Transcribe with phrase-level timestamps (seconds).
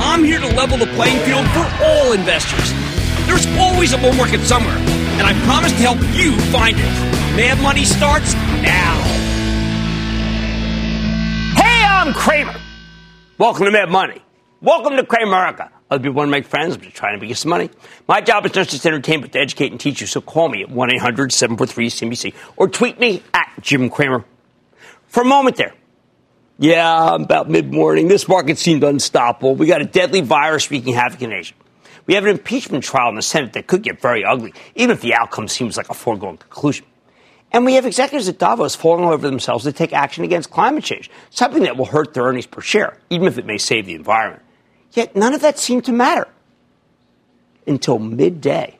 [0.00, 2.72] I'm here to level the playing field for all investors.
[3.26, 7.36] There's always a bull market somewhere, and I promise to help you find it.
[7.36, 8.32] Mad Money starts
[8.62, 8.94] now.
[11.56, 12.54] Hey, I'm Cramer.
[13.38, 14.22] Welcome to Mad Money.
[14.60, 15.70] Welcome to Cramerica.
[15.90, 16.76] Other people want to make friends.
[16.76, 17.68] I'm just trying to make some money.
[18.06, 20.06] My job is not just to entertain, but to educate and teach you.
[20.06, 24.24] So call me at 1 800 743 CNBC or tweet me at Jim Cramer.
[25.08, 25.74] For a moment there,
[26.58, 28.08] yeah, about mid morning.
[28.08, 29.54] This market seemed unstoppable.
[29.54, 31.54] We got a deadly virus wreaking havoc in Asia.
[32.06, 35.00] We have an impeachment trial in the Senate that could get very ugly, even if
[35.00, 36.86] the outcome seems like a foregone conclusion.
[37.52, 40.84] And we have executives at Davos falling all over themselves to take action against climate
[40.84, 43.94] change, something that will hurt their earnings per share, even if it may save the
[43.94, 44.42] environment.
[44.92, 46.26] Yet none of that seemed to matter
[47.66, 48.78] until midday.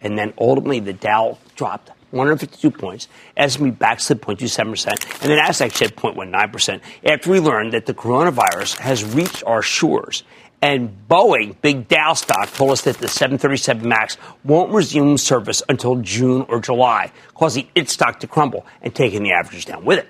[0.00, 3.08] And then ultimately the Dow dropped 152 points.
[3.36, 9.04] S&P backslid 0.27%, and the Nasdaq shed 0.19% after we learned that the coronavirus has
[9.04, 10.22] reached our shores.
[10.62, 15.96] And Boeing, big Dow stock, told us that the 737 MAX won't resume service until
[15.96, 20.08] June or July, causing its stock to crumble and taking the averages down with it.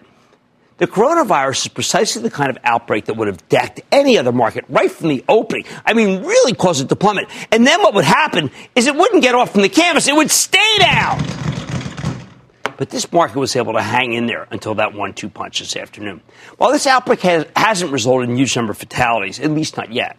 [0.79, 4.65] The coronavirus is precisely the kind of outbreak that would have decked any other market
[4.71, 5.67] right from the opening.
[5.85, 7.27] I mean, really cause it to plummet.
[7.53, 10.31] And then what would happen is it wouldn't get off from the canvas, it would
[10.31, 11.23] stay down.
[12.81, 15.77] But this market was able to hang in there until that one two punch this
[15.77, 16.23] afternoon.
[16.57, 20.17] While this outbreak has, hasn't resulted in huge number of fatalities, at least not yet,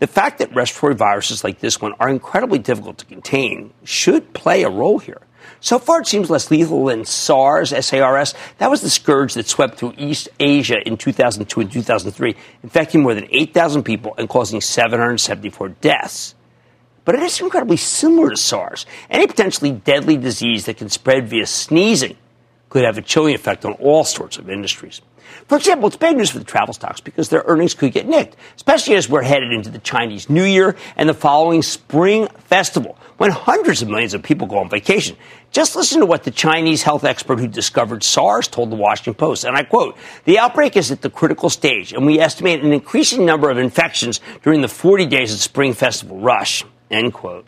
[0.00, 4.64] the fact that respiratory viruses like this one are incredibly difficult to contain should play
[4.64, 5.20] a role here.
[5.60, 8.34] So far, it seems less lethal than SARS, SARS.
[8.58, 13.14] That was the scourge that swept through East Asia in 2002 and 2003, infecting more
[13.14, 16.34] than 8,000 people and causing 774 deaths
[17.04, 18.86] but it is incredibly similar to SARS.
[19.10, 22.16] Any potentially deadly disease that can spread via sneezing
[22.68, 25.02] could have a chilling effect on all sorts of industries.
[25.46, 28.36] For example, it's bad news for the travel stocks because their earnings could get nicked,
[28.56, 33.30] especially as we're headed into the Chinese New Year and the following Spring Festival, when
[33.30, 35.16] hundreds of millions of people go on vacation.
[35.50, 39.44] Just listen to what the Chinese health expert who discovered SARS told the Washington Post,
[39.44, 43.26] and I quote, the outbreak is at the critical stage, and we estimate an increasing
[43.26, 46.64] number of infections during the 40 days of the Spring Festival rush.
[46.92, 47.46] End quote.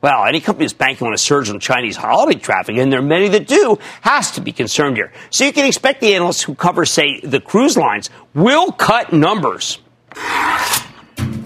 [0.00, 3.02] Well, any company that's banking on a surge in Chinese holiday traffic, and there are
[3.02, 5.12] many that do, has to be concerned here.
[5.28, 9.78] So you can expect the analysts who cover, say, the cruise lines will cut numbers.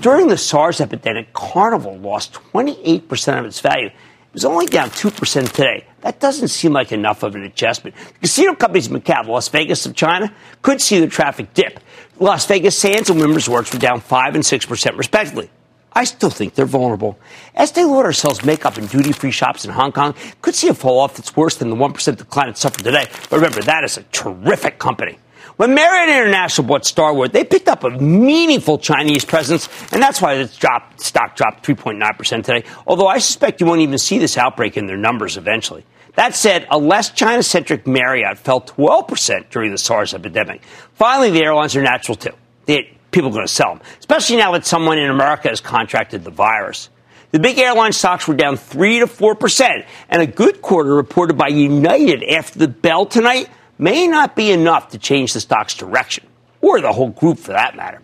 [0.00, 3.86] During the SARS epidemic, Carnival lost 28% of its value.
[3.86, 3.92] It
[4.32, 5.86] was only down 2% today.
[6.02, 7.96] That doesn't seem like enough of an adjustment.
[7.96, 11.80] The Casino companies in Macau, Las Vegas of China, could see the traffic dip.
[12.20, 15.50] Las Vegas Sands and Wynn Resorts were down 5 and 6% respectively.
[15.94, 17.18] I still think they're vulnerable.
[17.54, 20.14] Estee Lauder sells makeup in duty free shops in Hong Kong.
[20.42, 23.06] Could see a fall off that's worse than the 1% decline it suffered today.
[23.30, 25.18] But remember, that is a terrific company.
[25.56, 30.36] When Marriott International bought Starwood, they picked up a meaningful Chinese presence, and that's why
[30.36, 32.64] the drop, stock dropped 3.9% today.
[32.88, 35.84] Although I suspect you won't even see this outbreak in their numbers eventually.
[36.16, 40.62] That said, a less China centric Marriott fell 12% during the SARS epidemic.
[40.94, 42.32] Finally, the airlines are natural too.
[42.66, 46.24] They, people are going to sell them, especially now that someone in America has contracted
[46.24, 46.90] the virus.
[47.30, 51.48] The big airline stocks were down 3 to 4%, and a good quarter reported by
[51.48, 56.26] United after the bell tonight may not be enough to change the stock's direction,
[56.60, 58.03] or the whole group for that matter.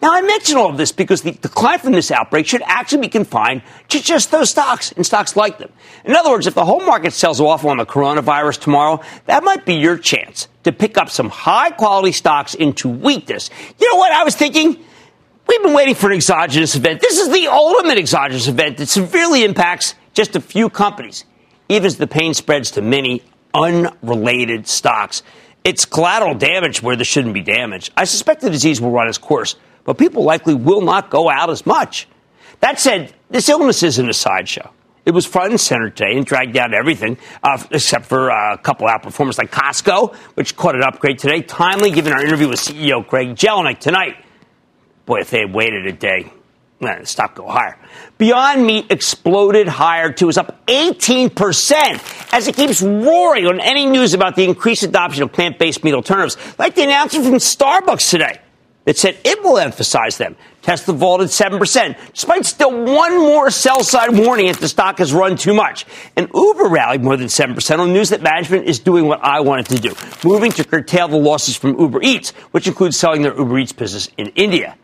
[0.00, 3.08] Now, I mention all of this because the decline from this outbreak should actually be
[3.08, 5.72] confined to just those stocks and stocks like them.
[6.04, 9.66] In other words, if the whole market sells off on the coronavirus tomorrow, that might
[9.66, 13.50] be your chance to pick up some high quality stocks into weakness.
[13.80, 14.84] You know what I was thinking?
[15.48, 17.00] We've been waiting for an exogenous event.
[17.00, 21.24] This is the ultimate exogenous event that severely impacts just a few companies,
[21.68, 23.22] even as the pain spreads to many
[23.52, 25.24] unrelated stocks.
[25.64, 27.90] It's collateral damage where there shouldn't be damage.
[27.96, 29.56] I suspect the disease will run its course
[29.88, 32.06] but people likely will not go out as much.
[32.60, 34.70] That said, this illness isn't a sideshow.
[35.06, 38.58] It was front and center today and dragged down everything, uh, except for uh, a
[38.58, 41.40] couple outperformers like Costco, which caught an upgrade today.
[41.40, 44.22] Timely, given our interview with CEO Craig Jelinek tonight.
[45.06, 46.30] Boy, if they had waited a day,
[46.80, 47.78] the stock go higher.
[48.18, 50.28] Beyond Meat exploded higher too.
[50.28, 55.32] It's up 18% as it keeps roaring on any news about the increased adoption of
[55.32, 58.38] plant-based meat alternatives, like the announcement from Starbucks today
[58.88, 60.34] that said it will emphasize them.
[60.62, 65.36] Tesla vaulted 7%, despite still one more sell side warning if the stock has run
[65.36, 65.84] too much.
[66.16, 69.66] And Uber rallied more than 7% on news that management is doing what I wanted
[69.66, 69.94] to do,
[70.24, 74.08] moving to curtail the losses from Uber Eats, which includes selling their Uber Eats business
[74.16, 74.74] in India.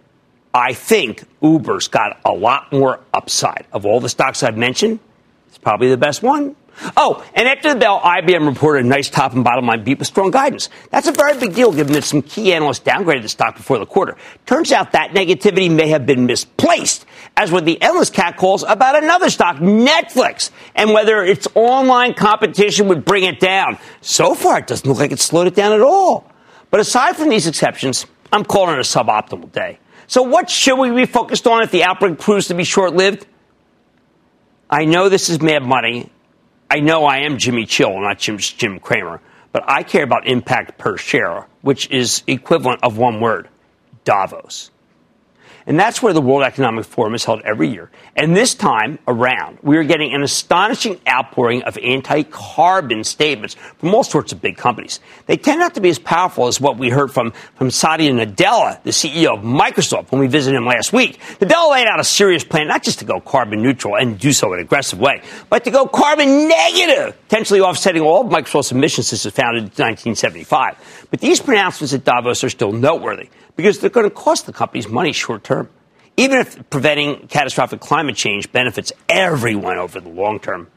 [0.53, 3.65] I think Uber's got a lot more upside.
[3.73, 5.01] Of all the stocks I've mentioned,
[5.49, 6.57] it's probably the best one.
[6.97, 10.09] Oh, and after the bell, IBM reported a nice top and bottom line beat with
[10.09, 10.69] strong guidance.
[10.91, 13.87] That's a very big deal given that some key analysts downgraded the stock before the
[13.87, 14.17] quarter.
[14.47, 17.07] Turns out that negativity may have been misplaced,
[17.37, 23.05] as were the endless catcalls about another stock, Netflix, and whether its online competition would
[23.05, 23.79] bring it down.
[24.01, 26.31] So far, it doesn't look like it's slowed it down at all.
[26.71, 29.79] But aside from these exceptions, I'm calling it a suboptimal day.
[30.07, 33.27] So what should we be focused on if the outbreak proves to be short lived?
[34.69, 36.11] I know this is mad money,
[36.75, 39.21] I know I am Jimmy Chill, not Jim, Jim Cramer,
[39.53, 43.49] but I care about impact per share, which is equivalent of one word
[44.03, 44.73] Davos.
[45.67, 47.91] And that's where the World Economic Forum is held every year.
[48.17, 53.95] And this time around, we are getting an astonishing outpouring of anti carbon statements from
[53.95, 55.01] all sorts of big companies.
[55.27, 58.83] They tend not to be as powerful as what we heard from, from Satya Nadella,
[58.83, 61.19] the CEO of Microsoft, when we visited him last week.
[61.41, 64.53] Nadella laid out a serious plan, not just to go carbon neutral and do so
[64.53, 69.09] in an aggressive way, but to go carbon negative, potentially offsetting all of Microsoft's emissions
[69.09, 71.07] since it was founded in 1975.
[71.11, 74.89] But these pronouncements at Davos are still noteworthy because they're going to cost the companies
[74.89, 75.69] money short term.
[76.17, 80.69] Even if preventing catastrophic climate change benefits everyone over the long term.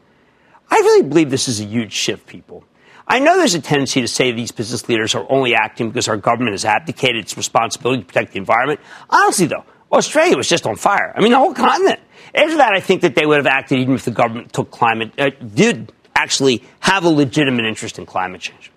[0.69, 2.63] I really believe this is a huge shift, people.
[3.07, 6.17] I know there's a tendency to say these business leaders are only acting because our
[6.17, 8.81] government has abdicated its responsibility to protect the environment.
[9.09, 11.13] Honestly, though, Australia was just on fire.
[11.15, 12.01] I mean, the whole continent.
[12.35, 15.13] After that, I think that they would have acted even if the government took climate,
[15.17, 18.71] uh, did actually have a legitimate interest in climate change.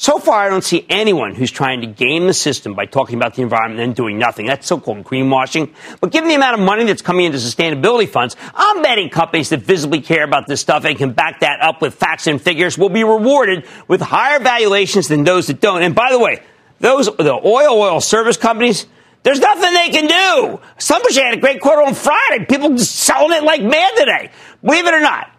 [0.00, 3.34] So far, I don't see anyone who's trying to game the system by talking about
[3.34, 4.46] the environment and doing nothing.
[4.46, 5.74] That's so-called greenwashing.
[6.00, 9.62] But given the amount of money that's coming into sustainability funds, I'm betting companies that
[9.62, 12.90] visibly care about this stuff and can back that up with facts and figures will
[12.90, 15.82] be rewarded with higher valuations than those that don't.
[15.82, 16.44] And by the way,
[16.78, 18.86] those the oil oil service companies,
[19.24, 20.60] there's nothing they can do.
[20.78, 22.44] Somebody had a great quote on Friday.
[22.44, 24.30] People selling it like mad today.
[24.62, 25.32] Believe it or not,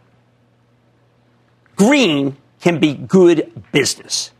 [1.77, 4.31] green can be good business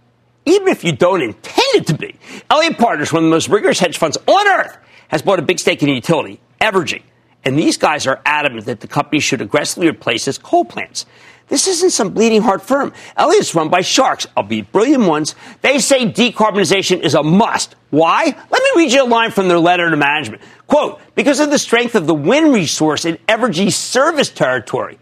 [0.49, 2.15] even if you don't intend it to be.
[2.49, 4.77] Elliott Partners, one of the most rigorous hedge funds on earth,
[5.09, 7.03] has bought a big stake in a utility, Evergy.
[7.45, 11.05] And these guys are adamant that the company should aggressively replace its coal plants.
[11.47, 12.93] This isn't some bleeding heart firm.
[13.17, 15.33] Elliott's run by sharks, albeit brilliant ones.
[15.61, 17.75] They say decarbonization is a must.
[17.89, 18.25] Why?
[18.25, 20.43] Let me read you a line from their letter to management.
[20.67, 24.99] Quote, because of the strength of the wind resource in Evergy's service territory.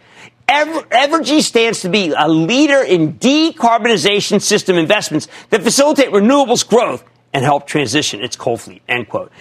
[0.49, 7.03] Ever, Evergy stands to be a leader in decarbonization system investments that facilitate renewables growth
[7.33, 9.31] and help transition its coal fleet, end quote.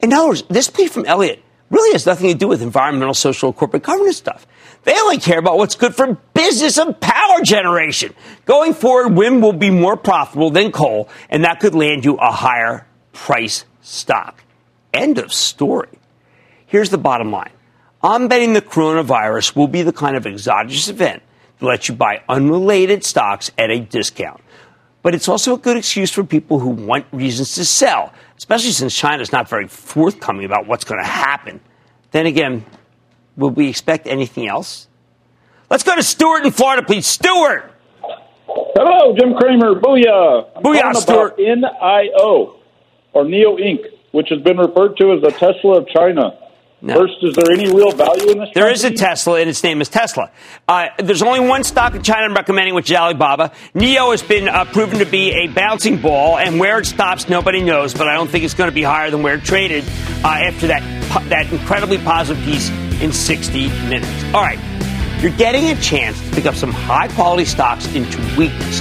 [0.00, 3.52] In other words, this plea from Elliott really has nothing to do with environmental, social,
[3.52, 4.46] corporate governance stuff.
[4.82, 8.14] They only care about what's good for business and power generation.
[8.44, 12.32] Going forward, wind will be more profitable than coal, and that could land you a
[12.32, 14.42] higher price stock.
[14.92, 15.98] End of story.
[16.66, 17.50] Here's the bottom line.
[18.02, 21.22] I'm betting the coronavirus will be the kind of exogenous event
[21.58, 24.40] that lets you buy unrelated stocks at a discount.
[25.02, 28.94] But it's also a good excuse for people who want reasons to sell, especially since
[28.96, 31.60] China is not very forthcoming about what's going to happen.
[32.10, 32.64] Then again,
[33.36, 34.88] will we expect anything else?
[35.68, 37.06] Let's go to Stuart in Florida, please.
[37.06, 37.72] Stuart!
[38.46, 39.74] Hello, Jim Cramer.
[39.74, 40.48] Booyah.
[40.56, 41.38] I'm Booyah, Stuart.
[41.38, 42.56] NIO,
[43.12, 46.36] or NIO Inc., which has been referred to as the Tesla of China.
[46.82, 46.94] No.
[46.94, 48.48] First, is there any real value in this?
[48.54, 48.72] There company?
[48.72, 50.30] is a Tesla, and its name is Tesla.
[50.66, 53.52] Uh, there's only one stock in China I'm recommending, which is Alibaba.
[53.74, 57.62] NIO has been uh, proven to be a bouncing ball, and where it stops, nobody
[57.62, 57.92] knows.
[57.92, 59.84] But I don't think it's going to be higher than where it traded
[60.24, 60.82] uh, after that
[61.28, 62.70] that incredibly positive piece
[63.00, 64.24] in 60 minutes.
[64.32, 64.58] All right,
[65.20, 68.80] you're getting a chance to pick up some high quality stocks into weakness.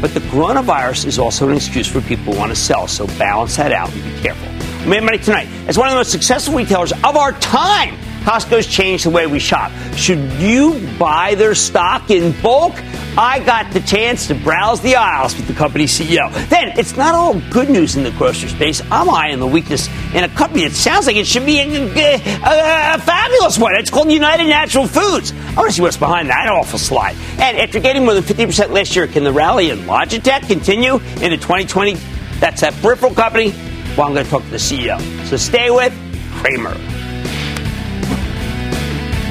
[0.00, 3.56] But the coronavirus is also an excuse for people who want to sell, so balance
[3.56, 4.46] that out and be careful.
[4.88, 5.48] Mad Money tonight.
[5.66, 7.96] As one of the most successful retailers of our time,
[8.28, 9.72] Costco's changed the way we shop.
[9.96, 12.74] Should you buy their stock in bulk?
[13.16, 16.30] I got the chance to browse the aisles with the company CEO.
[16.50, 18.82] Then, it's not all good news in the grocery space.
[18.90, 22.96] I'm eyeing the weakness in a company that sounds like it should be a, a,
[22.96, 23.74] a, fabulous one.
[23.76, 25.32] It's called United Natural Foods.
[25.32, 27.16] I want to see what's behind that awful slide.
[27.38, 31.38] And after getting more than 50% last year, can the rally in Logitech continue into
[31.38, 31.94] 2020?
[32.40, 33.52] That's that peripheral company.
[33.96, 35.00] Well, I'm going to talk to the CEO.
[35.24, 35.94] So stay with
[36.42, 36.97] Cramer.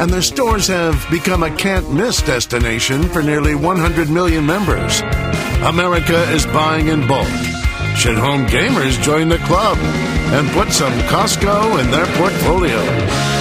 [0.00, 5.00] and their stores have become a can't miss destination for nearly 100 million members.
[5.62, 7.28] America is buying in bulk.
[7.96, 13.35] Should home gamers join the club and put some Costco in their portfolio?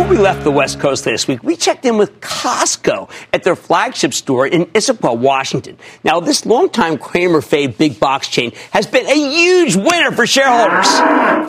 [0.00, 3.54] Before we left the West Coast last week, we checked in with Costco at their
[3.54, 5.76] flagship store in Issaquah, Washington.
[6.02, 10.88] Now, this longtime Cramer fave big box chain has been a huge winner for shareholders,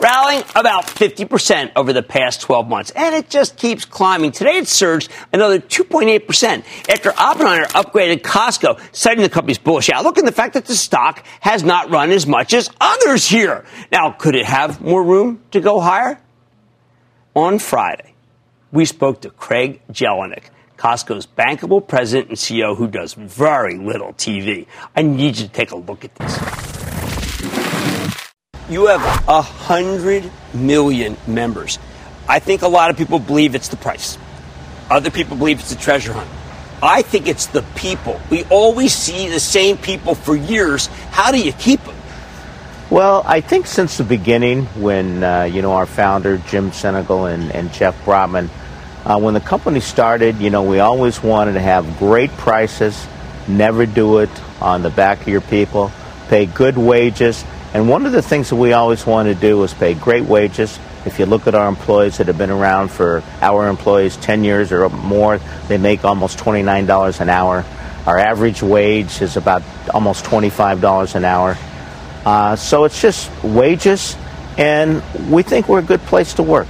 [0.02, 2.90] rallying about 50% over the past 12 months.
[2.90, 4.32] And it just keeps climbing.
[4.32, 10.28] Today it surged another 2.8% after Oppenheimer upgraded Costco, citing the company's bullish outlook and
[10.28, 13.64] the fact that the stock has not run as much as others here.
[13.90, 16.20] Now, could it have more room to go higher?
[17.34, 18.11] On Friday,
[18.72, 20.44] we spoke to Craig Jelinek,
[20.76, 24.66] Costco's bankable president and CEO who does very little TV.
[24.96, 26.32] I need you to take a look at this.
[28.68, 31.78] You have a hundred million members.
[32.26, 34.16] I think a lot of people believe it's the price.
[34.90, 36.30] Other people believe it's the treasure hunt.
[36.82, 38.20] I think it's the people.
[38.30, 40.86] We always see the same people for years.
[41.10, 41.94] How do you keep them?
[42.90, 47.52] Well, I think since the beginning, when uh, you know our founder Jim Sinegal and,
[47.52, 48.50] and Jeff Brotman
[49.04, 53.06] uh, when the company started, you know, we always wanted to have great prices,
[53.48, 54.30] never do it
[54.60, 55.90] on the back of your people,
[56.28, 57.44] pay good wages.
[57.74, 60.78] And one of the things that we always wanted to do was pay great wages.
[61.04, 64.70] If you look at our employees that have been around for our employees 10 years
[64.70, 67.64] or more, they make almost $29 an hour.
[68.06, 71.56] Our average wage is about almost $25 an hour.
[72.24, 74.16] Uh, so it's just wages,
[74.56, 76.68] and we think we're a good place to work.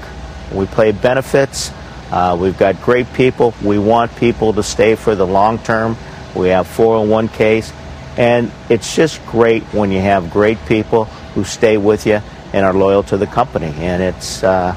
[0.51, 1.71] We pay benefits.
[2.13, 3.55] Uh, we've got great people.
[3.65, 5.97] We want people to stay for the long term.
[6.37, 7.73] We have 401ks.
[8.19, 12.21] And it's just great when you have great people who stay with you
[12.53, 13.73] and are loyal to the company.
[13.79, 14.77] And it's, uh,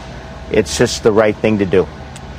[0.50, 1.86] it's just the right thing to do.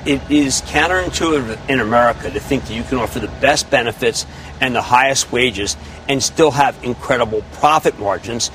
[0.06, 4.24] It is counterintuitive in America to think that you can offer the best benefits
[4.62, 5.76] and the highest wages
[6.08, 8.50] and still have incredible profit margins.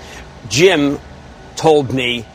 [0.50, 0.98] Jim
[1.56, 2.26] told me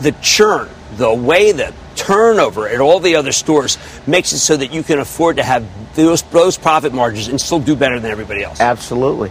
[0.00, 4.72] the churn, the way that turnover at all the other stores makes it so that
[4.72, 8.42] you can afford to have those, those profit margins and still do better than everybody
[8.42, 8.60] else.
[8.60, 9.30] Absolutely.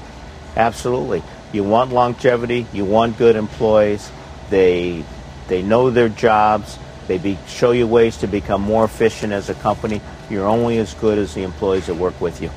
[0.55, 1.23] Absolutely.
[1.51, 4.11] You want longevity, you want good employees.
[4.49, 5.03] They
[5.47, 6.77] they know their jobs.
[7.07, 10.01] They be, show you ways to become more efficient as a company.
[10.29, 12.49] You're only as good as the employees that work with you.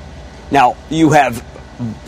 [0.51, 1.45] Now, you have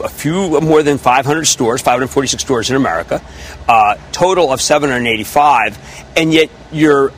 [0.03, 3.21] a few more than 500 stores, 546 stores in America,
[3.69, 5.79] uh, total of 785,
[6.17, 7.13] and yet you're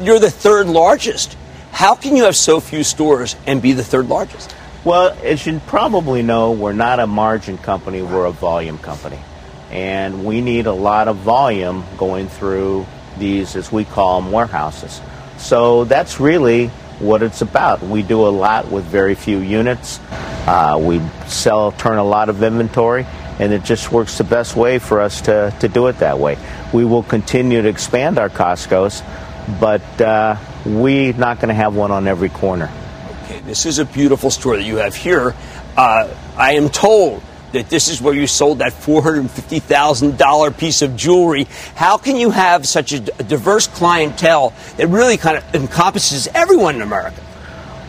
[0.00, 1.36] you're the third largest.
[1.72, 4.54] How can you have so few stores and be the third largest?
[4.84, 9.18] Well, as you probably know, we're not a margin company, we're a volume company.
[9.70, 12.86] And we need a lot of volume going through
[13.18, 15.00] these, as we call them, warehouses.
[15.38, 17.82] So that's really what it's about.
[17.82, 20.00] We do a lot with very few units.
[20.46, 23.06] Uh, we sell, turn a lot of inventory,
[23.38, 26.38] and it just works the best way for us to, to do it that way.
[26.72, 29.02] We will continue to expand our Costco's,
[29.60, 32.70] but uh, we're not going to have one on every corner.
[33.24, 35.34] Okay, this is a beautiful store that you have here.
[35.76, 37.22] Uh, I am told
[37.52, 41.46] that this is where you sold that $450,000 piece of jewelry.
[41.74, 46.82] How can you have such a diverse clientele that really kind of encompasses everyone in
[46.82, 47.22] America?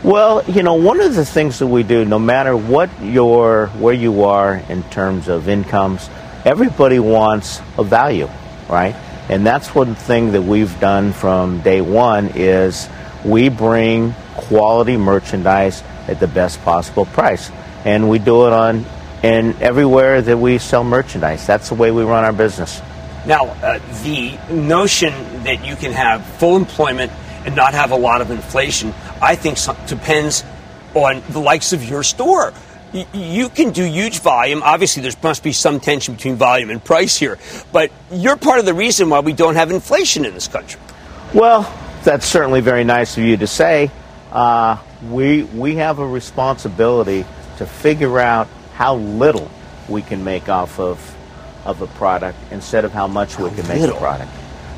[0.03, 3.93] Well, you know, one of the things that we do, no matter what your where
[3.93, 6.09] you are in terms of incomes,
[6.45, 8.29] everybody wants a value,
[8.69, 8.95] right?
[9.29, 12.87] And that's one thing that we've done from day one is
[13.23, 17.49] we bring quality merchandise at the best possible price.
[17.85, 18.85] And we do it on
[19.23, 21.47] and everywhere that we sell merchandise.
[21.47, 22.79] That's the way we run our business.
[23.25, 25.11] Now, uh, the notion
[25.43, 27.11] that you can have full employment
[27.43, 30.43] and not have a lot of inflation, I think depends
[30.93, 32.53] on the likes of your store.
[33.13, 34.63] You can do huge volume.
[34.63, 37.37] Obviously, there must be some tension between volume and price here,
[37.71, 40.79] but you're part of the reason why we don't have inflation in this country.
[41.33, 41.71] Well,
[42.03, 43.91] that's certainly very nice of you to say.
[44.31, 44.77] Uh,
[45.09, 47.25] we we have a responsibility
[47.57, 49.49] to figure out how little
[49.89, 51.15] we can make off of
[51.65, 54.31] of a product instead of how much how we can make a product.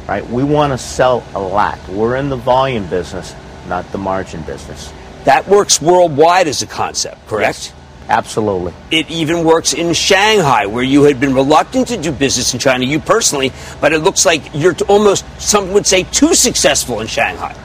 [0.07, 0.25] Right?
[0.27, 1.77] We want to sell a lot.
[1.89, 3.35] We're in the volume business,
[3.67, 4.93] not the margin business.
[5.25, 7.57] That works worldwide as a concept, correct?
[7.57, 7.73] Yes,
[8.09, 8.73] absolutely.
[8.91, 12.85] It even works in Shanghai, where you had been reluctant to do business in China,
[12.85, 17.55] you personally, but it looks like you're almost, some would say, too successful in Shanghai.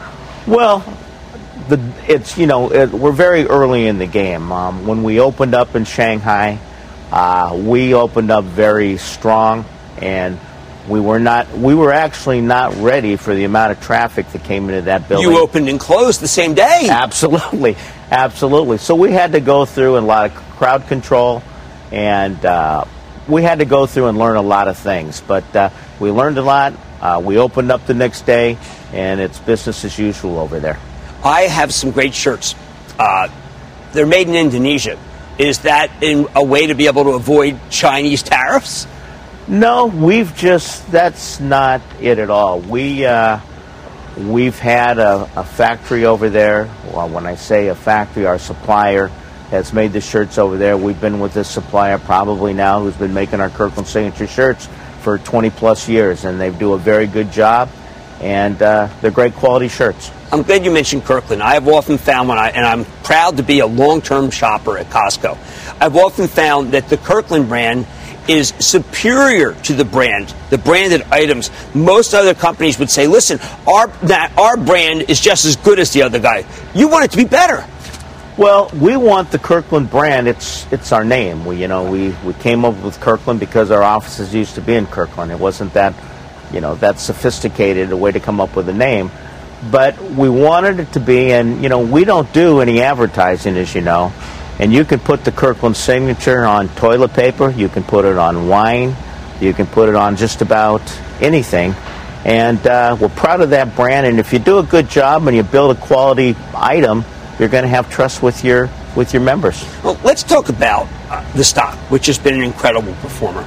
[0.47, 0.81] Well,
[1.69, 4.53] the, it's you know it, we're very early in the game.
[4.53, 6.59] Um, when we opened up in Shanghai,
[7.11, 9.65] uh, we opened up very strong,
[9.99, 10.39] and
[10.89, 14.69] we were not we were actually not ready for the amount of traffic that came
[14.69, 15.31] into that building.
[15.31, 16.89] You opened and closed the same day.
[16.91, 17.77] Absolutely,
[18.11, 18.79] absolutely.
[18.79, 21.43] So we had to go through a lot of crowd control,
[21.91, 22.85] and uh,
[23.29, 25.21] we had to go through and learn a lot of things.
[25.21, 26.75] But uh, we learned a lot.
[27.01, 28.59] Uh, we opened up the next day,
[28.93, 30.79] and it's business as usual over there.
[31.25, 32.55] I have some great shirts.
[32.99, 33.29] Uh,
[33.93, 34.99] they're made in Indonesia.
[35.39, 38.87] Is that in a way to be able to avoid Chinese tariffs?
[39.49, 42.61] No, we've just that's not it at all.
[42.61, 43.41] We uh,
[44.17, 46.71] we've had a, a, factory over there.
[46.93, 49.09] Well, when I say a factory, our supplier
[49.51, 50.77] has made the shirts over there.
[50.77, 54.69] We've been with this supplier probably now who's been making our Kirkland signature shirts
[55.01, 57.69] for 20 plus years, and they do a very good job,
[58.21, 60.13] and uh, they're great quality shirts.
[60.31, 61.43] I'm glad you mentioned Kirkland.
[61.43, 64.89] I have often found when I, and I'm proud to be a long-term shopper at
[64.89, 65.37] Costco.
[65.81, 67.87] I've often found that the Kirkland brand
[68.29, 71.51] is superior to the brand, the branded items.
[71.75, 75.93] Most other companies would say, listen, our, that, our brand is just as good as
[75.93, 76.45] the other guy.
[76.75, 77.67] You want it to be better.
[78.39, 80.27] Well, we want the Kirkland brand.
[80.27, 81.45] It's it's our name.
[81.45, 84.75] We you know we, we came up with Kirkland because our offices used to be
[84.75, 85.31] in Kirkland.
[85.31, 85.95] It wasn't that
[86.51, 89.11] you know that sophisticated a way to come up with a name
[89.71, 93.75] but we wanted it to be, and you know, we don't do any advertising, as
[93.75, 94.13] you know.
[94.63, 98.47] And you can put the Kirkland signature on toilet paper, you can put it on
[98.47, 98.95] wine,
[99.41, 100.81] you can put it on just about
[101.21, 101.75] anything.
[102.25, 104.07] And uh, we're proud of that brand.
[104.07, 107.05] And if you do a good job and you build a quality item,
[107.41, 109.67] you're going to have trust with your with your members.
[109.83, 113.45] Well, let's talk about uh, the stock, which has been an incredible performer.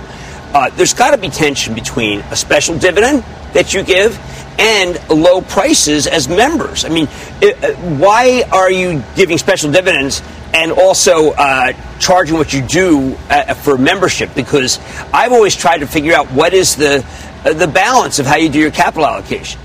[0.56, 4.18] Uh, there's got to be tension between a special dividend that you give
[4.58, 6.86] and low prices as members.
[6.86, 7.10] I mean,
[7.42, 10.22] it, uh, why are you giving special dividends
[10.54, 14.80] and also uh, charging what you do uh, for membership because
[15.12, 17.06] I've always tried to figure out what is the
[17.44, 19.60] uh, the balance of how you do your capital allocation.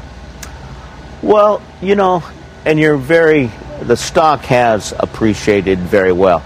[1.22, 2.24] Well, you know,
[2.64, 6.42] and you're very the stock has appreciated very well.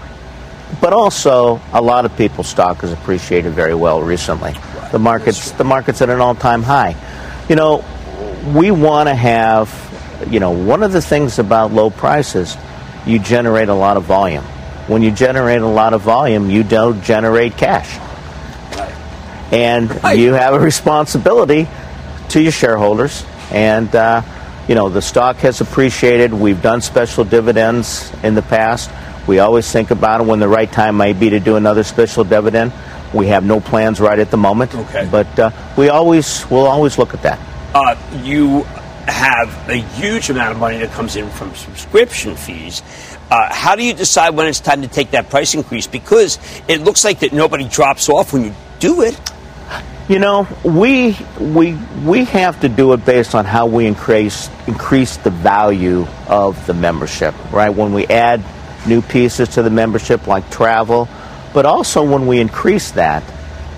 [0.81, 4.51] But also a lot of people's stock has appreciated very well recently.
[4.51, 4.91] Right.
[4.91, 6.95] The market's the market's at an all-time high.
[7.49, 7.85] You know,
[8.53, 9.69] we want to have
[10.29, 12.57] you know, one of the things about low prices,
[13.05, 14.43] you generate a lot of volume.
[14.87, 17.99] When you generate a lot of volume, you don't generate cash.
[19.51, 20.17] And right.
[20.17, 21.67] you have a responsibility
[22.29, 23.23] to your shareholders.
[23.51, 24.23] And, uh,
[24.67, 26.33] you know, the stock has appreciated.
[26.33, 28.89] We've done special dividends in the past.
[29.27, 32.23] We always think about it when the right time might be to do another special
[32.23, 32.73] dividend.
[33.13, 34.75] We have no plans right at the moment.
[34.75, 35.07] Okay.
[35.09, 37.39] But uh, we always, we'll always look at that.
[37.73, 38.63] Uh, you
[39.07, 42.81] have a huge amount of money that comes in from subscription fees.
[43.29, 45.87] Uh, how do you decide when it's time to take that price increase?
[45.87, 49.19] Because it looks like that nobody drops off when you do it.
[50.07, 55.17] You know, we we we have to do it based on how we increase increase
[55.17, 57.69] the value of the membership, right?
[57.69, 58.43] When we add
[58.87, 61.07] new pieces to the membership like travel,
[61.53, 63.23] but also when we increase that,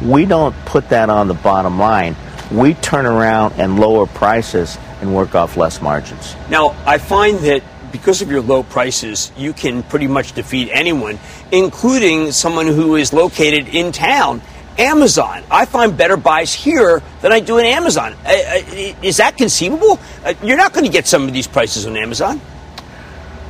[0.02, 2.16] we don't put that on the bottom line.
[2.52, 6.36] We turn around and lower prices and work off less margins.
[6.50, 11.20] Now, I find that because of your low prices, you can pretty much defeat anyone,
[11.52, 14.42] including someone who is located in town.
[14.78, 15.44] Amazon.
[15.50, 18.14] I find better buys here than I do in Amazon.
[18.24, 20.00] Uh, uh, is that conceivable?
[20.24, 22.40] Uh, you're not going to get some of these prices on Amazon.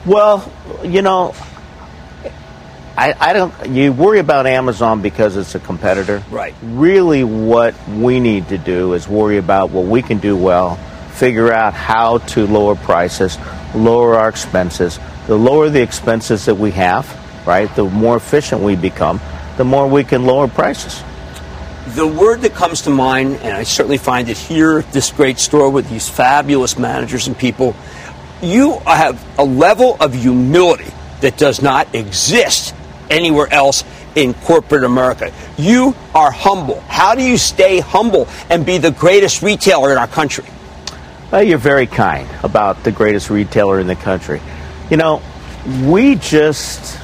[0.07, 0.51] Well,
[0.83, 1.35] you know,
[2.97, 3.53] I, I, don't.
[3.69, 6.23] You worry about Amazon because it's a competitor.
[6.31, 6.55] Right.
[6.63, 10.79] Really, what we need to do is worry about what we can do well
[11.17, 13.39] figure out how to lower prices,
[13.73, 14.99] lower our expenses.
[15.25, 17.07] The lower the expenses that we have,
[17.47, 19.19] right, the more efficient we become,
[19.57, 21.03] the more we can lower prices.
[21.95, 25.39] The word that comes to mind, and I certainly find it here at this great
[25.39, 27.75] store with these fabulous managers and people,
[28.41, 32.75] you have a level of humility that does not exist
[33.09, 33.83] anywhere else
[34.15, 35.31] in corporate America.
[35.57, 36.81] You are humble.
[36.81, 40.45] How do you stay humble and be the greatest retailer in our country?
[41.31, 44.41] Well, you're very kind about the greatest retailer in the country.
[44.89, 45.21] You know,
[45.83, 46.97] we just,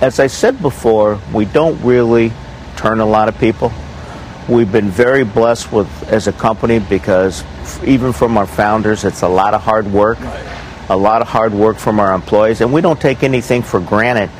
[0.00, 2.32] as I said before, we don't really
[2.76, 3.72] turn a lot of people.
[4.48, 7.44] We've been very blessed with as a company because
[7.84, 10.18] even from our founders, it's a lot of hard work,
[10.88, 14.30] a lot of hard work from our employees, and we don't take anything for granted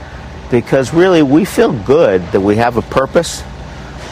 [0.51, 3.43] because really we feel good that we have a purpose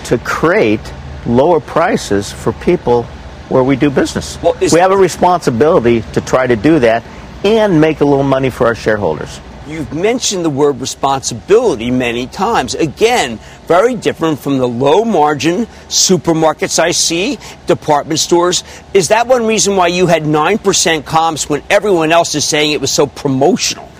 [0.05, 0.81] to create
[1.27, 3.05] lower prices for people
[3.49, 4.41] where we do business.
[4.43, 7.05] Well, we have a responsibility to try to do that
[7.45, 9.41] and make a little money for our shareholders.
[9.67, 12.77] You've mentioned the word responsibility many times.
[12.77, 18.63] Again, very different from the low margin supermarkets I see, department stores.
[18.95, 22.81] Is that one reason why you had 9% comps when everyone else is saying it
[22.81, 23.91] was so promotional?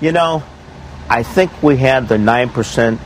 [0.00, 0.44] You know,
[1.08, 2.98] I think we had the 9%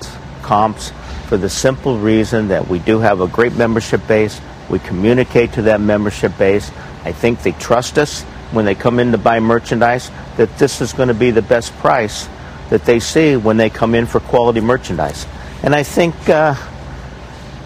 [0.43, 0.93] comps
[1.27, 4.39] for the simple reason that we do have a great membership base.
[4.69, 6.71] We communicate to that membership base.
[7.03, 10.93] I think they trust us when they come in to buy merchandise that this is
[10.93, 12.29] going to be the best price
[12.71, 15.27] that they see when they come in for quality merchandise.
[15.63, 16.55] And I think, uh,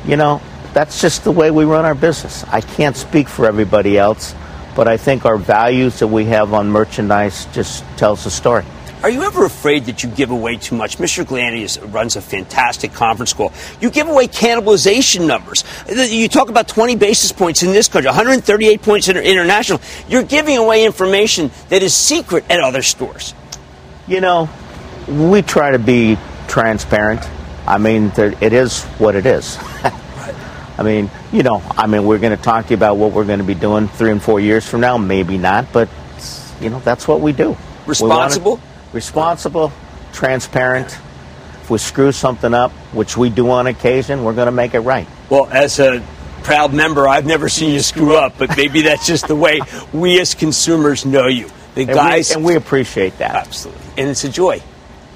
[0.05, 0.41] you know,
[0.73, 2.45] that's just the way we run our business.
[2.45, 4.35] I can't speak for everybody else,
[4.77, 8.65] but I think our values that we have on merchandise just tells the story.
[9.01, 10.99] Are you ever afraid that you give away too much?
[10.99, 11.25] Mr.
[11.25, 13.53] Galanti runs a fantastic conference call.
[13.81, 15.63] You give away cannibalization numbers.
[15.89, 19.81] You talk about 20 basis points in this country, 138 points in international.
[20.09, 23.35] You're giving away information that is secret at other stores.
[24.09, 24.49] You know,
[25.07, 27.21] we try to be transparent.
[27.69, 29.59] I mean, it is what it is.
[30.79, 33.25] I mean, you know, I mean, we're going to talk to you about what we're
[33.25, 34.99] going to be doing three and four years from now.
[34.99, 35.89] Maybe not, but,
[36.61, 37.57] you know, that's what we do.
[37.87, 38.61] Responsible?
[38.93, 39.73] Responsible,
[40.13, 40.99] transparent.
[41.63, 44.81] If we screw something up, which we do on occasion, we're going to make it
[44.81, 45.07] right.
[45.29, 46.03] Well, as a
[46.43, 49.61] proud member, I've never seen you screw up, but maybe that's just the way
[49.93, 51.51] we as consumers know you.
[51.75, 53.35] The and guys, we, and we appreciate that.
[53.35, 53.85] Absolutely.
[53.99, 54.63] And it's a joy.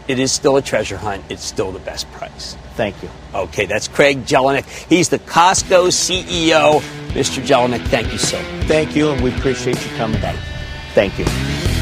[0.09, 1.25] It is still a treasure hunt.
[1.29, 2.57] It's still the best price.
[2.75, 3.09] Thank you.
[3.35, 4.67] Okay, that's Craig Jelinek.
[4.89, 6.81] He's the Costco CEO.
[7.13, 7.43] Mr.
[7.43, 8.67] Jelinek, thank you so much.
[8.67, 10.21] Thank you, and we appreciate you coming.
[10.21, 10.37] Back.
[10.95, 11.82] Thank you.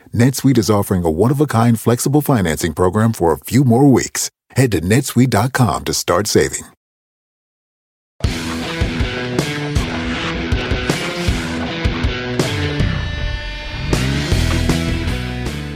[0.13, 4.29] NetSuite is offering a one-of-a-kind flexible financing program for a few more weeks.
[4.51, 6.63] Head to netsuite.com to start saving.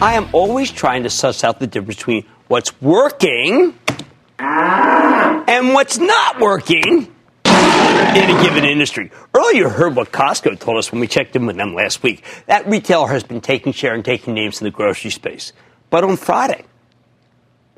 [0.01, 3.79] I am always trying to suss out the difference between what's working
[4.37, 7.14] and what's not working
[7.95, 9.11] in a given industry.
[9.33, 12.23] Earlier, heard what Costco told us when we checked in with them last week.
[12.47, 15.53] That retailer has been taking share and taking names in the grocery space.
[15.89, 16.65] But on Friday,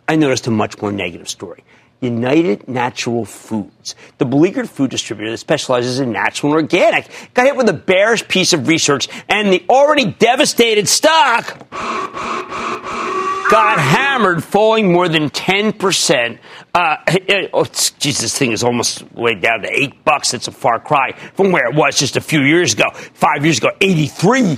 [0.08, 1.64] I noticed a much more negative story.
[2.00, 7.56] United Natural Foods, the beleaguered food distributor that specializes in natural and organic, got hit
[7.56, 11.58] with a bearish piece of research, and the already devastated stock
[13.50, 16.40] got hammered, falling more than 10%.
[16.74, 16.98] Uh,
[17.54, 17.66] oh,
[18.00, 20.34] geez, this thing is almost way down to eight bucks.
[20.34, 22.90] It's a far cry from where it was just a few years ago.
[22.94, 24.58] Five years ago, 83.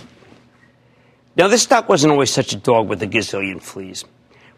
[1.35, 4.03] Now, this stock wasn't always such a dog with a gazillion fleas.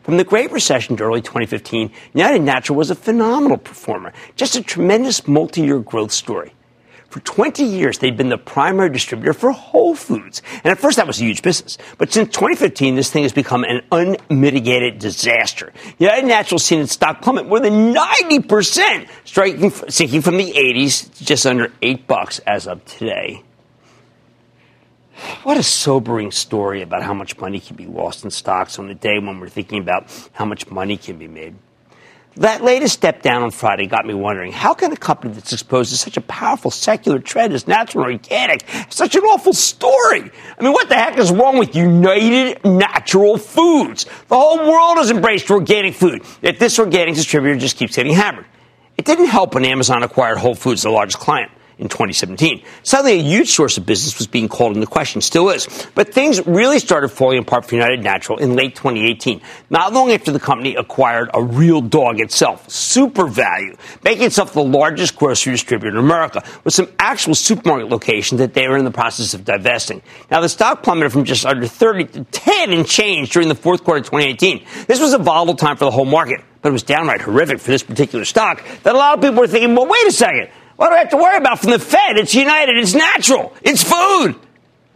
[0.03, 4.63] From the Great Recession to early 2015, United Natural was a phenomenal performer, just a
[4.63, 6.53] tremendous multi year growth story.
[7.11, 10.41] For 20 years, they'd been the primary distributor for Whole Foods.
[10.63, 11.77] And at first, that was a huge business.
[11.97, 15.73] But since 2015, this thing has become an unmitigated disaster.
[15.99, 21.25] United Natural's seen its stock plummet more than 90%, striking, sinking from the 80s to
[21.25, 23.43] just under 8 bucks as of today.
[25.43, 28.95] What a sobering story about how much money can be lost in stocks on the
[28.95, 31.55] day when we're thinking about how much money can be made.
[32.37, 35.91] That latest step down on Friday got me wondering how can a company that's exposed
[35.91, 40.31] to such a powerful secular trend as natural organic have such an awful story?
[40.57, 44.05] I mean, what the heck is wrong with United Natural Foods?
[44.29, 48.45] The whole world has embraced organic food, yet this organic distributor just keeps getting hammered.
[48.97, 52.63] It didn't help when Amazon acquired Whole Foods, the largest client in 2017.
[52.83, 55.67] Suddenly, a huge source of business was being called into question, still is.
[55.95, 59.41] But things really started falling apart for United Natural in late 2018,
[59.71, 65.15] not long after the company acquired a real dog itself, SuperValu, making itself the largest
[65.15, 69.33] grocery distributor in America, with some actual supermarket locations that they were in the process
[69.33, 70.03] of divesting.
[70.29, 73.83] Now, the stock plummeted from just under 30 to 10 and change during the fourth
[73.83, 74.65] quarter of 2018.
[74.85, 77.71] This was a volatile time for the whole market but it was downright horrific for
[77.71, 80.49] this particular stock that a lot of people were thinking, well, wait a second.
[80.81, 82.17] What do I have to worry about from the Fed?
[82.17, 82.75] It's United.
[82.75, 83.53] It's natural.
[83.61, 84.35] It's food.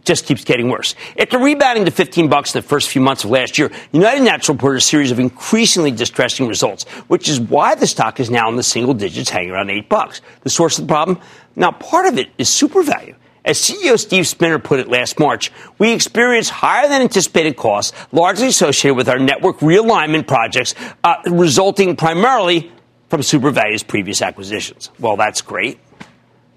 [0.02, 0.96] Just keeps getting worse.
[1.16, 4.56] After rebounding to 15 bucks in the first few months of last year, United Natural
[4.56, 8.56] reported a series of increasingly distressing results, which is why the stock is now in
[8.56, 10.22] the single digits, hanging around 8 bucks.
[10.40, 11.20] The source of the problem?
[11.54, 13.14] Now, part of it is SuperValu.
[13.44, 18.48] As CEO Steve Spinner put it last March, we experienced higher than anticipated costs, largely
[18.48, 22.72] associated with our network realignment projects, uh, resulting primarily
[23.08, 24.90] from SuperValu's previous acquisitions.
[24.98, 25.78] Well, that's great.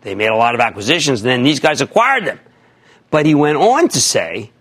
[0.01, 2.39] They made a lot of acquisitions, and then these guys acquired them.
[3.11, 4.51] But he went on to say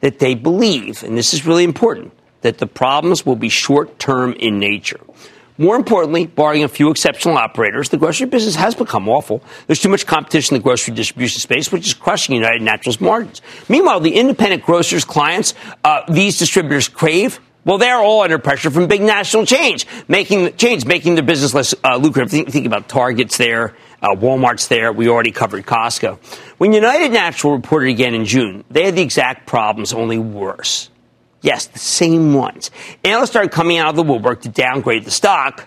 [0.00, 4.32] that they believe, and this is really important, that the problems will be short term
[4.32, 5.00] in nature.
[5.58, 9.42] More importantly, barring a few exceptional operators, the grocery business has become awful.
[9.66, 13.42] There's too much competition in the grocery distribution space, which is crushing United Natural's margins.
[13.68, 15.52] Meanwhile, the independent grocers' clients
[15.84, 20.86] uh, these distributors crave well, they're all under pressure from big national change, making change,
[20.86, 22.30] making the business less uh, lucrative.
[22.30, 24.92] Think, think, about Target's there, uh, Walmart's there.
[24.92, 26.18] We already covered Costco.
[26.58, 30.90] When United Natural reported again in June, they had the exact problems, only worse.
[31.42, 32.70] Yes, the same ones.
[33.04, 35.66] Analysts started coming out of the woodwork to downgrade the stock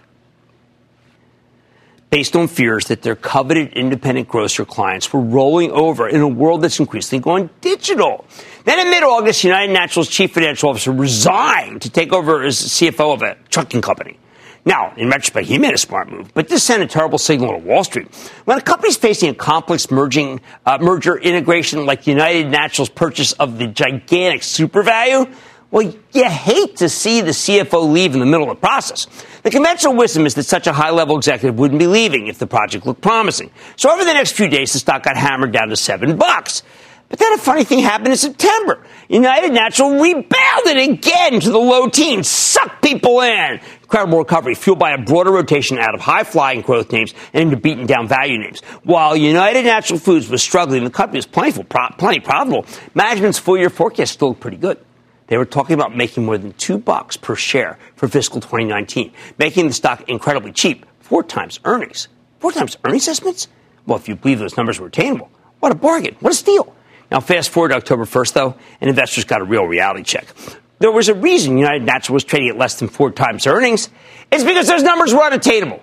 [2.13, 6.62] based on fears that their coveted independent grocer clients were rolling over in a world
[6.62, 8.23] that's increasingly going digital.
[8.65, 13.15] Then in mid August, United Natural's chief financial officer resigned to take over as CFO
[13.15, 14.19] of a trucking company.
[14.63, 17.58] Now, in retrospect, he made a smart move, but this sent a terrible signal to
[17.58, 18.13] Wall Street.
[18.45, 23.58] When a company's facing a complex merging, uh, merger integration like United Natural's purchase of
[23.58, 25.34] the gigantic SuperValu,
[25.74, 29.08] well, you hate to see the CFO leave in the middle of the process.
[29.42, 32.46] The conventional wisdom is that such a high level executive wouldn't be leaving if the
[32.46, 33.50] project looked promising.
[33.76, 36.62] So over the next few days, the stock got hammered down to seven bucks.
[37.10, 38.86] But then a funny thing happened in September.
[39.10, 43.60] United Natural rebounded again to the low teens, sucked people in.
[43.82, 47.58] Incredible recovery fueled by a broader rotation out of high flying growth names and into
[47.58, 48.62] beaten down value names.
[48.84, 52.68] While United Natural Foods was struggling, the company was plenty, plenty profitable.
[52.94, 54.78] Management's full year forecast still looked pretty good.
[55.34, 59.65] They were talking about making more than two bucks per share for fiscal 2019, making
[59.65, 62.08] the stock incredibly cheap, four times earnings.
[62.38, 63.48] Four times earnings estimates?
[63.88, 66.15] Well, if you believe those numbers were attainable, what a bargain!
[66.19, 66.76] What a steal!
[67.10, 70.28] Now, fast forward to October 1st, though, and investors got a real reality check.
[70.78, 73.89] There was a reason United Natural was trading at less than four times earnings.
[74.32, 75.82] It's because those numbers were unattainable.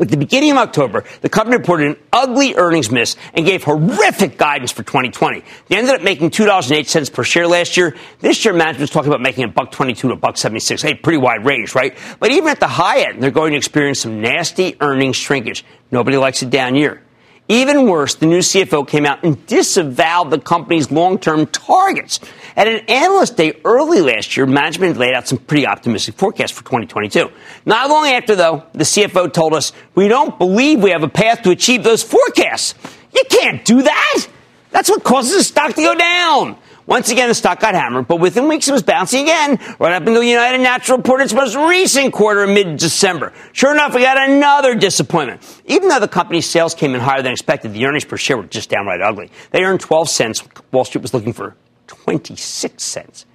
[0.00, 4.38] At the beginning of October, the company reported an ugly earnings miss and gave horrific
[4.38, 5.42] guidance for 2020.
[5.68, 7.96] They ended up making $2.08 per share last year.
[8.20, 10.82] This year, management's talking about making a buck 22 to a buck 76.
[10.82, 11.96] Hey, pretty wide range, right?
[12.20, 15.64] But even at the high end, they're going to experience some nasty earnings shrinkage.
[15.90, 17.02] Nobody likes a down year.
[17.50, 22.20] Even worse, the new CFO came out and disavowed the company's long-term targets.
[22.54, 26.62] At an analyst day early last year, management laid out some pretty optimistic forecasts for
[26.64, 27.30] 2022.
[27.64, 31.40] Not long after, though, the CFO told us, we don't believe we have a path
[31.42, 32.74] to achieve those forecasts.
[33.14, 34.26] You can't do that.
[34.70, 36.58] That's what causes the stock to go down.
[36.88, 40.06] Once again, the stock got hammered, but within weeks it was bouncing again, right up
[40.06, 43.30] until United Natural reported its most recent quarter in mid-December.
[43.52, 45.42] Sure enough, we got another disappointment.
[45.66, 48.44] Even though the company's sales came in higher than expected, the earnings per share were
[48.44, 49.30] just downright ugly.
[49.50, 50.42] They earned 12 cents.
[50.72, 51.56] Wall Street was looking for
[51.88, 53.26] 26 cents.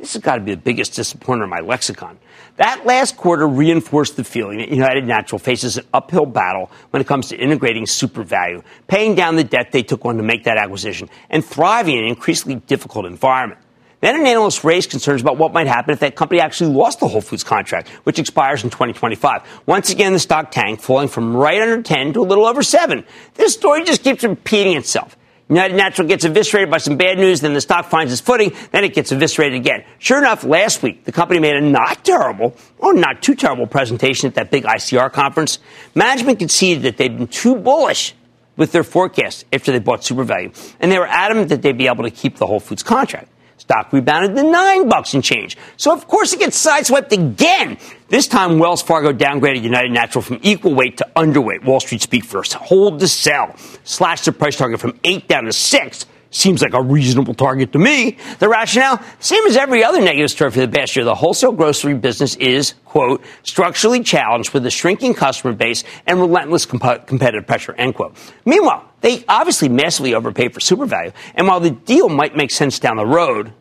[0.00, 2.18] This has got to be the biggest disappointment in my lexicon.
[2.56, 7.06] That last quarter reinforced the feeling that United Natural faces an uphill battle when it
[7.06, 11.10] comes to integrating SuperValu, paying down the debt they took on to make that acquisition,
[11.28, 13.60] and thriving in an increasingly difficult environment.
[14.00, 17.08] Then an analyst raised concerns about what might happen if that company actually lost the
[17.08, 19.42] Whole Foods contract, which expires in 2025.
[19.66, 23.04] Once again, the stock tanked, falling from right under 10 to a little over 7.
[23.34, 25.18] This story just keeps repeating itself.
[25.50, 28.84] United Natural gets eviscerated by some bad news, then the stock finds its footing, then
[28.84, 29.84] it gets eviscerated again.
[29.98, 34.28] Sure enough, last week, the company made a not terrible, or not too terrible presentation
[34.28, 35.58] at that big ICR conference.
[35.96, 38.14] Management conceded that they'd been too bullish
[38.56, 42.04] with their forecast after they bought SuperValu, and they were adamant that they'd be able
[42.04, 43.29] to keep the Whole Foods contract.
[43.60, 45.58] Stock rebounded to nine bucks and change.
[45.76, 47.76] So of course it gets sideswept again.
[48.08, 51.62] This time Wells Fargo downgraded United Natural from equal weight to underweight.
[51.64, 52.54] Wall Street speak first.
[52.54, 53.54] Hold to sell.
[53.84, 56.06] Slashed the price target from eight down to six.
[56.32, 58.16] Seems like a reasonable target to me.
[58.38, 61.04] The rationale, same as every other negative story for the past year.
[61.04, 66.66] The wholesale grocery business is, quote, structurally challenged with a shrinking customer base and relentless
[66.66, 68.16] comp- competitive pressure, end quote.
[68.44, 71.12] Meanwhile, they obviously massively overpaid for SuperValu.
[71.34, 73.52] And while the deal might make sense down the road,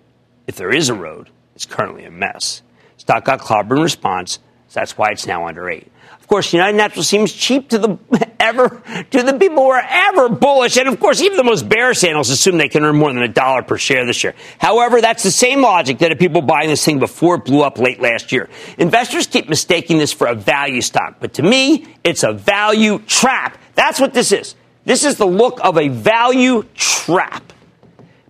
[0.46, 2.62] if there is a road, it's currently a mess.
[2.98, 5.92] Stock got clobbered in response, so that's why it's now under eight
[6.30, 7.98] course, United Natural seems cheap to the
[8.40, 12.04] ever to the people who are ever bullish, and of course, even the most bearish
[12.04, 14.34] analysts assume they can earn more than a dollar per share this year.
[14.60, 17.80] However, that's the same logic that had people buying this thing before it blew up
[17.80, 18.48] late last year.
[18.78, 23.58] Investors keep mistaking this for a value stock, but to me, it's a value trap.
[23.76, 24.56] That's what this is.
[24.86, 27.54] This is the look of a value trap.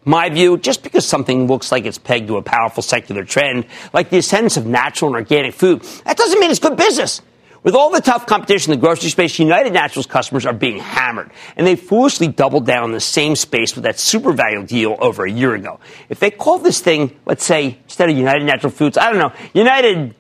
[0.06, 4.10] My view, just because something looks like it's pegged to a powerful secular trend, like
[4.10, 7.22] the ascendance of natural and organic food, that doesn't mean it's good business.
[7.62, 11.32] With all the tough competition in the grocery space, United Naturals customers are being hammered,
[11.58, 15.32] and they foolishly doubled down in the same space with that SuperValu deal over a
[15.32, 15.80] year ago.
[16.08, 19.34] If they called this thing, let's say, instead of United Natural Foods, I don't know,
[19.54, 20.16] United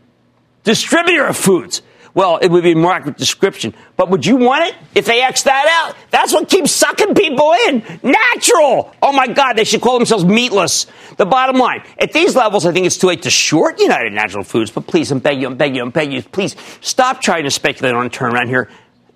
[0.63, 1.81] Distributor of Foods,
[2.13, 3.73] well, it would be a more accurate description.
[3.97, 5.95] But would you want it if they X that out?
[6.11, 7.83] That's what keeps sucking people in.
[8.03, 8.93] Natural.
[9.01, 10.87] Oh my God, they should call themselves meatless.
[11.17, 14.43] The bottom line, at these levels, I think it's too late to short United Natural
[14.43, 14.71] Foods.
[14.71, 17.51] But please, I'm begging you, I'm begging you, I'm begging you, please stop trying to
[17.51, 18.69] speculate on a turnaround here.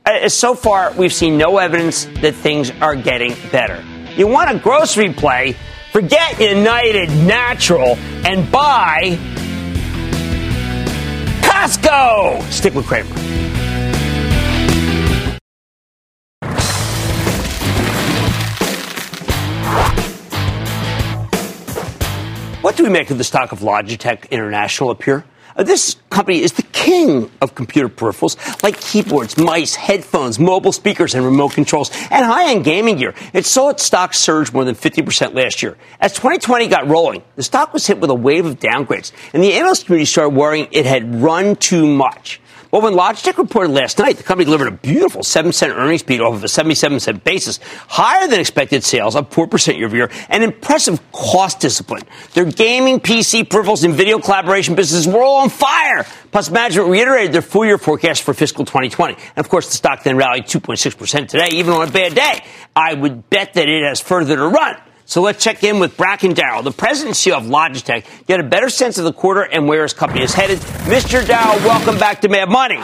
[0.06, 3.84] Uh, so far, we've seen no evidence that things are getting better.
[4.16, 5.56] You want a grocery play?
[5.94, 9.18] Forget United Natural and buy
[11.64, 12.44] Costco.
[12.52, 13.08] Stick with Cramer.
[22.60, 25.24] What do we make of the stock of Logitech International up here?
[25.56, 31.16] Uh, this company is the king of computer peripherals like keyboards, mice, headphones, mobile speakers,
[31.16, 33.14] and remote controls, and high end gaming gear.
[33.34, 35.78] It saw its stock surge more than 50% last year.
[36.00, 39.54] As 2020 got rolling, the stock was hit with a wave of downgrades, and the
[39.54, 42.40] analyst community started worrying it had run too much.
[42.74, 46.20] Well, when Logitech reported last night, the company delivered a beautiful 7 cent earnings beat
[46.20, 50.10] off of a 77 cent basis, higher than expected sales, up 4% year over year,
[50.28, 52.02] and impressive cost discipline.
[52.34, 56.04] Their gaming, PC, peripherals, and video collaboration businesses were all on fire.
[56.32, 59.14] Plus, management reiterated their full year forecast for fiscal 2020.
[59.14, 62.44] And of course, the stock then rallied 2.6% today, even on a bad day.
[62.76, 64.78] I would bet that it has further to run.
[65.14, 68.44] So let's check in with Bracken Darrell, the president and CEO of Logitech, get a
[68.44, 70.58] better sense of the quarter and where his company is headed.
[70.58, 71.24] Mr.
[71.24, 72.82] Darrell, welcome back to Mad Money.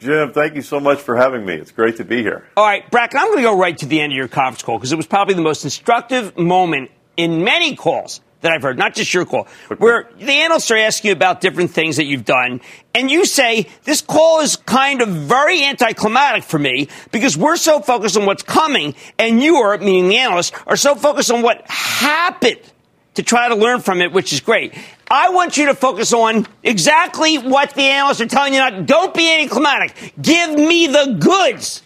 [0.00, 1.52] Jim, thank you so much for having me.
[1.52, 2.48] It's great to be here.
[2.56, 4.78] All right, Bracken, I'm going to go right to the end of your conference call
[4.78, 8.94] because it was probably the most instructive moment in many calls that I've heard, not
[8.94, 12.60] just your call, where the analysts are asking you about different things that you've done.
[12.94, 17.80] And you say, this call is kind of very anticlimactic for me because we're so
[17.80, 21.68] focused on what's coming and you are, meaning the analysts, are so focused on what
[21.68, 22.60] happened
[23.14, 24.72] to try to learn from it, which is great.
[25.10, 28.86] I want you to focus on exactly what the analysts are telling you not.
[28.86, 30.14] Don't be anticlimactic.
[30.20, 31.82] Give me the goods.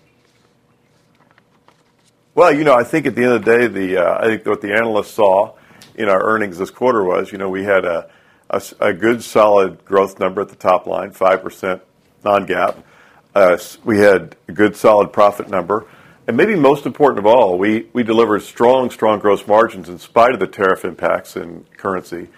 [2.35, 4.47] Well, you know, I think at the end of the day, the uh, I think
[4.47, 5.55] what the analysts saw
[5.95, 8.09] in our earnings this quarter was, you know, we had a,
[8.81, 11.81] good solid growth number at the top line, 5%
[12.25, 12.83] non-GAAP.
[13.35, 15.87] Uh, we had a good solid profit number.
[16.27, 20.35] And maybe most important of all, we, we delivered strong, strong gross margins in spite
[20.35, 22.29] of the tariff impacts and currency.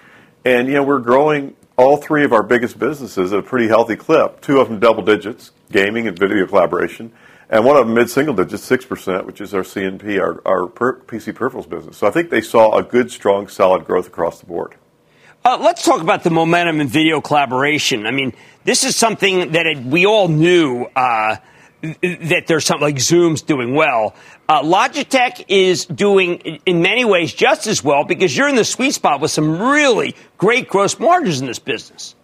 [0.45, 3.97] And, you know, we're growing all three of our biggest businesses at a pretty healthy
[3.97, 4.41] clip.
[4.41, 7.13] Two of them double digits, gaming and video collaboration
[7.51, 11.33] one of them mid-single digits, six percent, which is our CNP, our, our per- PC
[11.33, 11.97] peripherals business.
[11.97, 14.75] So I think they saw a good, strong, solid growth across the board.
[15.45, 18.07] Uh, let's talk about the momentum in video collaboration.
[18.07, 18.33] I mean,
[18.65, 21.37] this is something that it, we all knew uh,
[21.83, 24.15] that there's something like Zoom's doing well.
[24.49, 28.93] Uh, Logitech is doing, in many ways, just as well because you're in the sweet
[28.93, 32.15] spot with some really great gross margins in this business.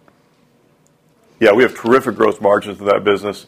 [1.39, 3.45] Yeah, we have terrific gross margins in that business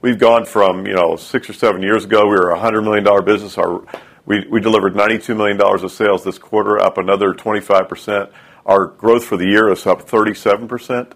[0.00, 3.04] we've gone from you know six or seven years ago we were a hundred million
[3.04, 3.58] dollar business.
[3.58, 3.84] Our
[4.26, 8.32] we, we delivered $92 million of sales this quarter, up another 25%.
[8.66, 11.12] Our growth for the year is up 37%.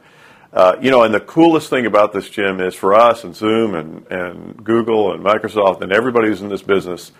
[0.53, 3.74] Uh, you know, and the coolest thing about this, Jim, is for us and Zoom
[3.74, 7.11] and, and Google and Microsoft and everybody who's in this business,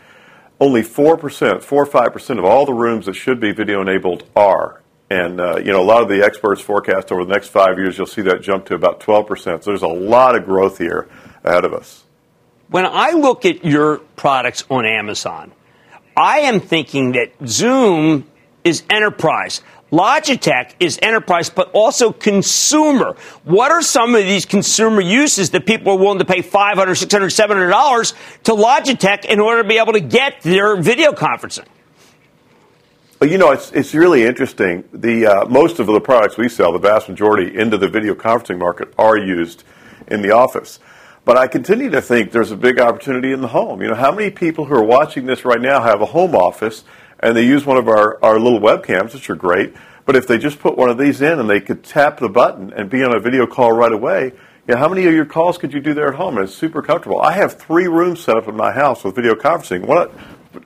[0.61, 4.83] only 4%, 4 or 5% of all the rooms that should be video enabled are.
[5.11, 7.99] And, uh, you know, a lot of the experts forecast over the next five years,
[7.99, 9.43] you'll see that jump to about 12%.
[9.43, 11.09] So there's a lot of growth here
[11.45, 12.05] ahead of us.
[12.69, 15.53] When I look at your products on Amazon,
[16.17, 18.27] I am thinking that Zoom
[18.63, 19.63] is enterprise.
[19.91, 23.17] Logitech is enterprise, but also consumer.
[23.43, 27.73] What are some of these consumer uses that people are willing to pay $500, $600,
[27.73, 31.67] $700 to Logitech in order to be able to get their video conferencing?
[33.21, 34.85] Well, you know, it's, it's really interesting.
[34.93, 38.59] The, uh, most of the products we sell, the vast majority into the video conferencing
[38.59, 39.65] market, are used
[40.07, 40.79] in the office.
[41.25, 43.83] But I continue to think there's a big opportunity in the home.
[43.83, 46.85] You know, how many people who are watching this right now have a home office
[47.21, 49.75] and they use one of our, our little webcams, which are great,
[50.07, 52.73] but if they just put one of these in and they could tap the button
[52.73, 54.33] and be on a video call right away,
[54.67, 56.37] you know, how many of your calls could you do there at home?
[56.37, 57.21] And it's super comfortable.
[57.21, 59.87] I have three rooms set up in my house with video conferencing.
[59.87, 60.09] One,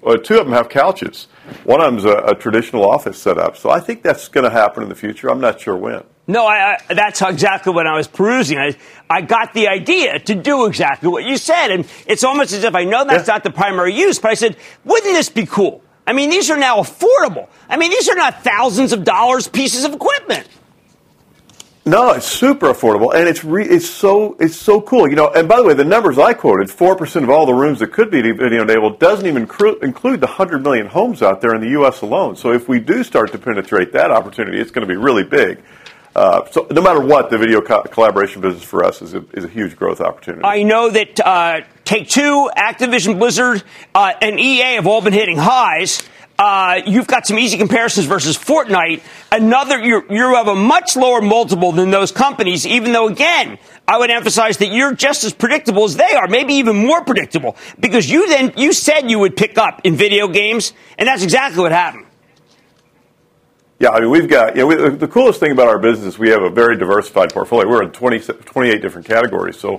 [0.06, 1.26] uh, two of them have couches.
[1.64, 3.56] One of them's a, a traditional office setup.
[3.56, 5.28] So I think that's going to happen in the future.
[5.28, 6.04] I'm not sure when.
[6.26, 8.58] No, I, I, that's exactly what I was perusing.
[8.58, 8.74] I,
[9.10, 11.70] I got the idea to do exactly what you said.
[11.70, 13.34] And it's almost as if I know that's yeah.
[13.34, 15.82] not the primary use, but I said, wouldn't this be cool?
[16.06, 17.48] I mean, these are now affordable.
[17.68, 20.48] I mean, these are not thousands of dollars pieces of equipment.
[21.86, 25.06] No, it's super affordable, and it's re- it's so it's so cool.
[25.06, 27.52] You know, and by the way, the numbers I quoted, four percent of all the
[27.52, 31.42] rooms that could be video enabled, doesn't even cru- include the hundred million homes out
[31.42, 32.00] there in the U.S.
[32.00, 32.36] alone.
[32.36, 35.62] So if we do start to penetrate that opportunity, it's going to be really big.
[36.14, 39.44] Uh, so no matter what, the video co- collaboration business for us is a, is
[39.44, 40.44] a huge growth opportunity.
[40.44, 45.38] I know that uh, Take Two, Activision Blizzard, uh, and EA have all been hitting
[45.38, 46.02] highs.
[46.38, 49.02] Uh, you've got some easy comparisons versus Fortnite.
[49.30, 53.98] Another, you you have a much lower multiple than those companies, even though, again, I
[53.98, 58.10] would emphasize that you're just as predictable as they are, maybe even more predictable, because
[58.10, 61.72] you then, you said you would pick up in video games, and that's exactly what
[61.72, 62.06] happened.
[63.84, 66.30] Yeah, I mean, we've got, you know, we, the coolest thing about our business we
[66.30, 67.68] have a very diversified portfolio.
[67.68, 69.60] We're in 20, 28 different categories.
[69.60, 69.78] So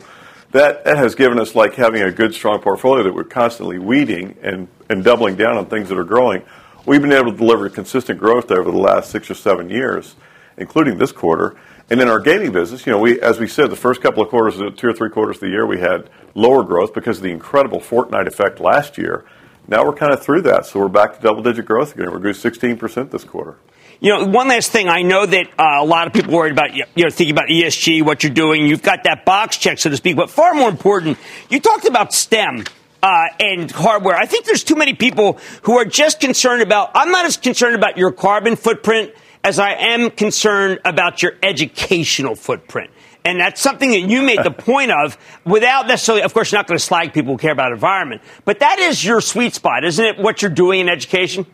[0.52, 4.38] that, that has given us like having a good, strong portfolio that we're constantly weeding
[4.44, 6.44] and, and doubling down on things that are growing.
[6.86, 10.14] We've been able to deliver consistent growth over the last six or seven years,
[10.56, 11.56] including this quarter.
[11.90, 14.30] And in our gaming business, you know, we, as we said, the first couple of
[14.30, 17.32] quarters, two or three quarters of the year, we had lower growth because of the
[17.32, 19.26] incredible Fortnite effect last year.
[19.68, 22.14] Now we're kind of through that, so we're back to double digit growth again.
[22.14, 23.58] We grew 16% this quarter.
[24.00, 24.90] You know, one last thing.
[24.90, 28.04] I know that uh, a lot of people worried about, you know, thinking about ESG,
[28.04, 28.66] what you're doing.
[28.68, 30.16] You've got that box check, so to speak.
[30.16, 31.18] But far more important,
[31.50, 32.66] you talked about STEM.
[33.04, 34.16] Uh, and hardware.
[34.16, 36.90] I think there's too many people who are just concerned about.
[36.96, 42.34] I'm not as concerned about your carbon footprint as I am concerned about your educational
[42.34, 42.90] footprint.
[43.24, 46.66] And that's something that you made the point of without necessarily, of course, you're not
[46.66, 48.24] going to slag people who care about environment.
[48.44, 50.18] But that is your sweet spot, isn't it?
[50.18, 51.46] What you're doing in education?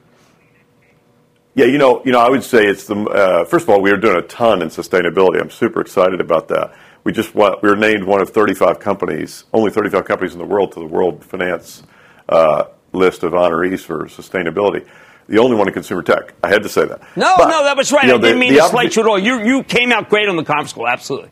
[1.54, 3.91] Yeah, you know, you know, I would say it's the uh, first of all, we
[3.91, 5.41] are doing a ton in sustainability.
[5.41, 6.74] I'm super excited about that.
[7.04, 10.72] We just we were named one of 35 companies, only 35 companies in the world,
[10.74, 11.84] to the World Finance
[12.30, 14.88] uh, list of honorees for sustainability.
[15.28, 16.34] The only one in consumer tech.
[16.43, 17.02] I had to say that.
[17.16, 18.04] No, but, no, that was right.
[18.04, 19.20] You know, I didn't the, mean the to slight you at all.
[19.20, 20.88] You you came out great on the conference call.
[20.88, 21.32] Absolutely.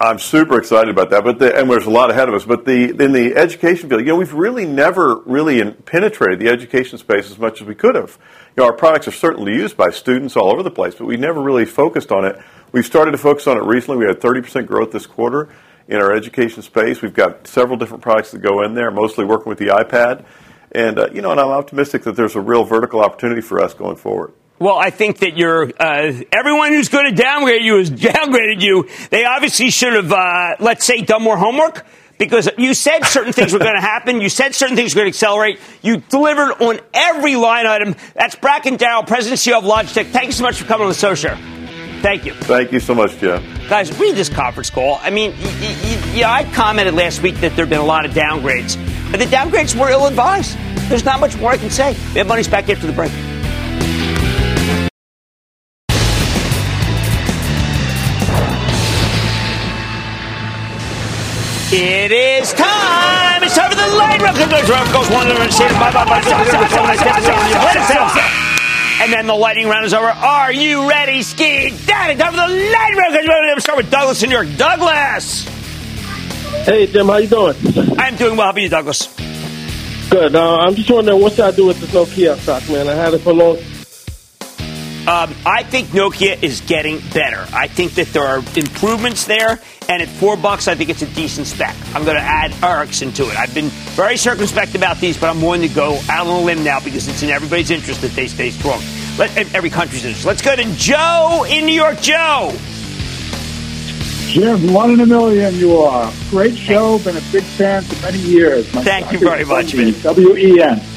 [0.00, 2.44] I'm super excited about that, but the, and there's a lot ahead of us.
[2.44, 6.48] But the in the education field, you know, we've really never really in, penetrated the
[6.48, 8.18] education space as much as we could have.
[8.56, 11.16] You know, our products are certainly used by students all over the place, but we
[11.16, 12.40] never really focused on it.
[12.70, 13.98] We've started to focus on it recently.
[13.98, 15.48] We had 30% growth this quarter
[15.88, 17.02] in our education space.
[17.02, 20.24] We've got several different products that go in there, mostly working with the iPad,
[20.70, 23.74] and uh, you know, and I'm optimistic that there's a real vertical opportunity for us
[23.74, 24.32] going forward.
[24.60, 28.88] Well, I think that you're uh, everyone who's going to downgrade you has downgraded you.
[29.10, 31.84] They obviously should have, uh, let's say, done more homework
[32.18, 34.20] because you said certain things were going to happen.
[34.20, 35.58] You said certain things were going to accelerate.
[35.82, 37.94] You delivered on every line item.
[38.14, 40.10] That's Bracken Darrell, President and CEO of Logitech.
[40.10, 41.36] Thank you so much for coming on the show, show.
[42.02, 42.34] Thank you.
[42.34, 43.42] Thank you so much, Jeff.
[43.68, 44.98] Guys, read this conference call.
[45.00, 45.34] I mean,
[46.12, 48.76] yeah, I commented last week that there have been a lot of downgrades.
[49.10, 50.56] But the downgrades were ill advised.
[50.90, 51.92] There's not much more I can say.
[52.12, 53.10] We have money's back after the break.
[61.76, 63.42] It is time.
[63.42, 64.38] It's time for the light round.
[64.38, 65.26] Goes one
[69.02, 70.06] and then the lightning round is over.
[70.06, 72.16] Are you ready, Ski Daddy?
[72.16, 73.12] Time for the lightning round.
[73.12, 74.56] We're start with Douglas in New York.
[74.56, 75.48] Douglas.
[76.64, 77.56] Hey Jim, how you doing?
[77.98, 78.46] I'm doing well.
[78.46, 79.12] How are you, Douglas?
[80.10, 80.36] Good.
[80.36, 82.86] Uh, I'm just wondering what should I do with this Nokia stock, man?
[82.86, 83.58] I had it for long
[85.06, 87.46] um, I think Nokia is getting better.
[87.52, 91.06] I think that there are improvements there, and at four bucks, I think it's a
[91.14, 91.76] decent spec.
[91.94, 93.36] I'm going to add Ericsson to it.
[93.36, 96.64] I've been very circumspect about these, but I'm willing to go out on a limb
[96.64, 98.80] now because it's in everybody's interest that they stay strong.
[99.18, 100.24] Let, every country's interest.
[100.24, 102.00] Let's go to Joe in New York.
[102.00, 102.56] Joe.
[104.28, 106.10] Jim, one in a million you are.
[106.30, 106.98] Great show.
[107.00, 108.72] Been a big fan for many years.
[108.72, 109.92] My Thank you very much, man.
[110.00, 110.93] W-E-N.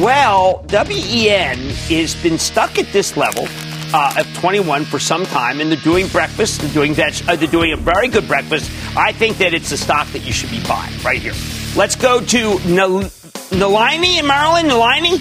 [0.00, 3.46] Well, WEN has been stuck at this level
[3.94, 6.60] uh, of 21 for some time, and they're doing breakfast.
[6.60, 7.28] They're doing that.
[7.28, 8.72] Uh, they're doing a very good breakfast.
[8.96, 11.32] I think that it's a stock that you should be buying right here.
[11.76, 13.08] Let's go to Nal-
[13.52, 14.68] Nalini in Maryland.
[14.68, 15.18] Nalini.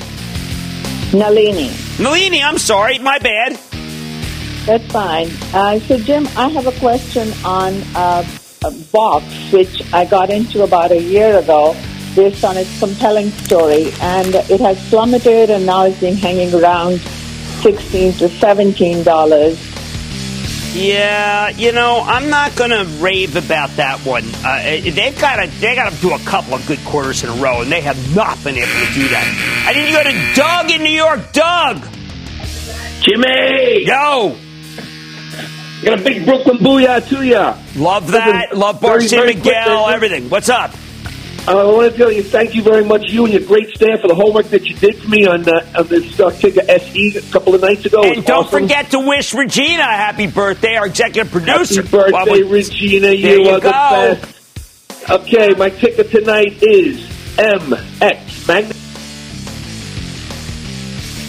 [1.12, 1.70] Nalini.
[2.00, 2.42] Nalini.
[2.42, 3.60] I'm sorry, my bad.
[4.66, 5.30] That's fine.
[5.54, 8.26] Uh, so, Jim, I have a question on uh,
[8.66, 11.76] a box which I got into about a year ago
[12.16, 13.92] based on its compelling story.
[14.02, 17.00] And it has plummeted and now it's been hanging around
[17.62, 19.70] 16 to $17.
[20.76, 24.24] Yeah, you know, I'm not going to rave about that one.
[24.44, 27.34] Uh, they've got to they got to do a couple of good quarters in a
[27.34, 29.68] row, and they have not been able to do that.
[29.68, 31.32] I need you to go to Doug in New York.
[31.32, 31.78] Doug,
[33.02, 34.36] Jimmy, go.
[35.84, 37.56] Got a big Brooklyn booyah to ya.
[37.76, 38.58] Love that.
[38.58, 39.90] Love Bart Miguel.
[39.90, 40.28] Everything.
[40.30, 40.74] What's up?
[41.46, 44.00] Uh, I want to tell you thank you very much, you and your great staff,
[44.00, 47.18] for the homework that you did for me on, uh, on this stock ticker SE
[47.18, 48.02] a couple of nights ago.
[48.02, 48.62] And don't awesome.
[48.62, 51.82] forget to wish Regina a happy birthday, our executive producer.
[51.82, 53.12] Happy birthday, Regina.
[53.12, 53.68] You, you are go.
[53.68, 55.10] the best.
[55.10, 57.02] Okay, my ticker tonight is
[57.36, 58.78] MX Magnet.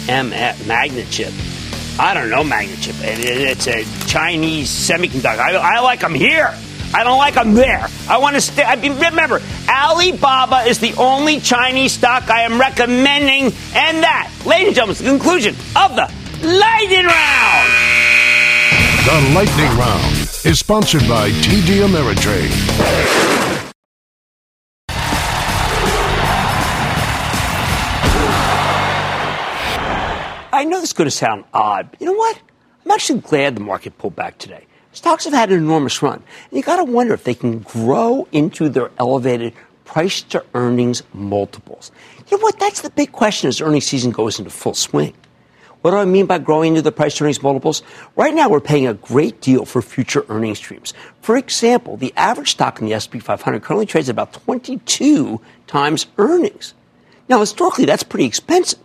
[0.07, 1.99] M MagnaChip.
[1.99, 3.01] I don't know MagnaChip.
[3.03, 5.39] It's a Chinese semiconductor.
[5.39, 6.55] I, I like them here.
[6.95, 7.85] I don't like them there.
[8.07, 8.63] I want to stay.
[8.63, 14.67] I mean, remember, Alibaba is the only Chinese stock I am recommending, and that, ladies
[14.67, 16.09] and gentlemen, is the conclusion of the
[16.41, 17.69] Lightning Round.
[19.03, 20.13] The Lightning Round
[20.45, 22.53] is sponsored by TD Ameritrade.
[30.53, 32.39] I know this is going to sound odd, but you know what?
[32.85, 34.65] I'm actually glad the market pulled back today.
[34.95, 36.15] Stocks have had an enormous run.
[36.15, 41.03] And you got to wonder if they can grow into their elevated price to earnings
[41.13, 41.91] multiples.
[42.29, 42.57] You know what?
[42.59, 45.13] That's the big question as earnings season goes into full swing.
[45.81, 47.83] What do I mean by growing into the price to earnings multiples?
[48.15, 50.93] Right now, we're paying a great deal for future earnings streams.
[51.21, 56.07] For example, the average stock in the S&P 500 currently trades at about 22 times
[56.17, 56.73] earnings.
[57.27, 58.79] Now, historically, that's pretty expensive.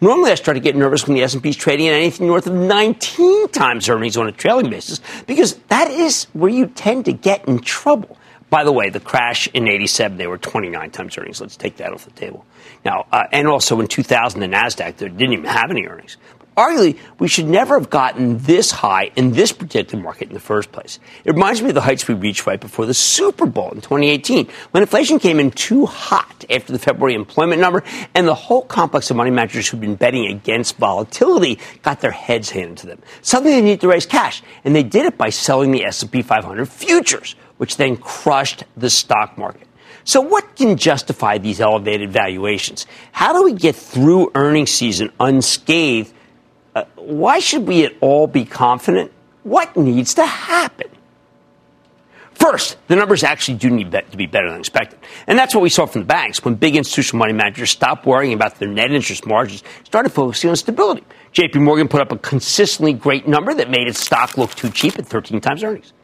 [0.00, 2.52] Normally, I start to get nervous when the S&P is trading at anything north of
[2.52, 7.48] 19 times earnings on a trailing basis because that is where you tend to get
[7.48, 8.18] in trouble.
[8.50, 11.40] By the way, the crash in 87, they were 29 times earnings.
[11.40, 12.44] Let's take that off the table.
[12.84, 16.18] Now, uh, and also in 2000, the NASDAQ, they didn't even have any earnings
[16.56, 20.72] arguably, we should never have gotten this high in this particular market in the first
[20.72, 20.98] place.
[21.24, 24.48] It reminds me of the heights we reached right before the Super Bowl in 2018,
[24.70, 27.82] when inflation came in too hot after the February employment number,
[28.14, 32.50] and the whole complex of money managers who'd been betting against volatility got their heads
[32.50, 33.02] handed to them.
[33.22, 36.66] Suddenly they needed to raise cash, and they did it by selling the S&P 500
[36.66, 39.66] futures, which then crushed the stock market.
[40.04, 42.86] So what can justify these elevated valuations?
[43.10, 46.12] How do we get through earnings season unscathed
[46.76, 49.10] uh, why should we at all be confident?
[49.44, 50.88] What needs to happen?
[52.34, 54.98] First, the numbers actually do need to be better than expected.
[55.26, 58.34] And that's what we saw from the banks when big institutional money managers stopped worrying
[58.34, 61.02] about their net interest margins, started focusing on stability.
[61.32, 64.98] JP Morgan put up a consistently great number that made its stock look too cheap
[64.98, 65.94] at 13 times earnings.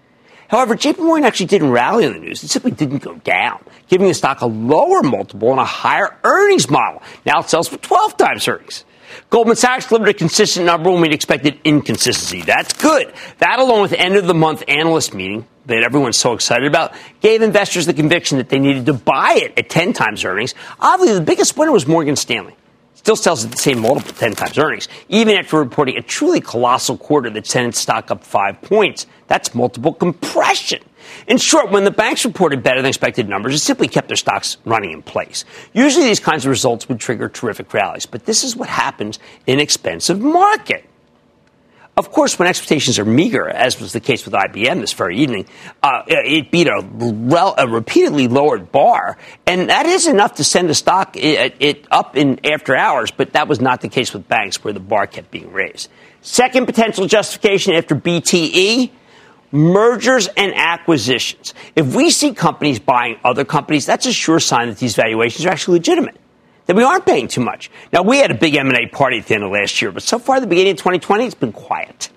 [0.48, 2.42] However, JP Morgan actually didn't rally on the news.
[2.42, 6.70] It simply didn't go down, giving the stock a lower multiple and a higher earnings
[6.70, 7.02] model.
[7.26, 8.86] Now it sells for 12 times earnings.
[9.30, 12.42] Goldman Sachs delivered a consistent number when we'd expected inconsistency.
[12.42, 13.12] That's good.
[13.38, 16.94] That, along with the end of the month analyst meeting that everyone's so excited about,
[17.20, 20.54] gave investors the conviction that they needed to buy it at 10 times earnings.
[20.80, 22.56] Obviously, the biggest winner was Morgan Stanley.
[22.94, 26.96] Still sells at the same multiple, 10 times earnings, even after reporting a truly colossal
[26.96, 29.06] quarter that sent its stock up five points.
[29.26, 30.82] That's multiple compression.
[31.26, 34.56] In short, when the banks reported better than expected numbers, it simply kept their stocks
[34.64, 35.44] running in place.
[35.72, 39.54] Usually these kinds of results would trigger terrific rallies, but this is what happens in
[39.54, 40.84] an expensive market.
[41.94, 45.46] Of course, when expectations are meager, as was the case with IBM this very evening,
[45.82, 50.70] uh, it beat a, rel- a, repeatedly lowered bar, and that is enough to send
[50.70, 53.10] the stock it, it up in after hours.
[53.10, 55.90] But that was not the case with banks, where the bar kept being raised.
[56.22, 58.90] Second potential justification after BTE
[59.52, 61.54] mergers and acquisitions.
[61.76, 65.50] If we see companies buying other companies, that's a sure sign that these valuations are
[65.50, 66.16] actually legitimate.
[66.66, 67.70] That we aren't paying too much.
[67.92, 70.18] Now, we had a big M&A party at the end of last year, but so
[70.18, 72.08] far, the beginning of 2020, it's been quiet.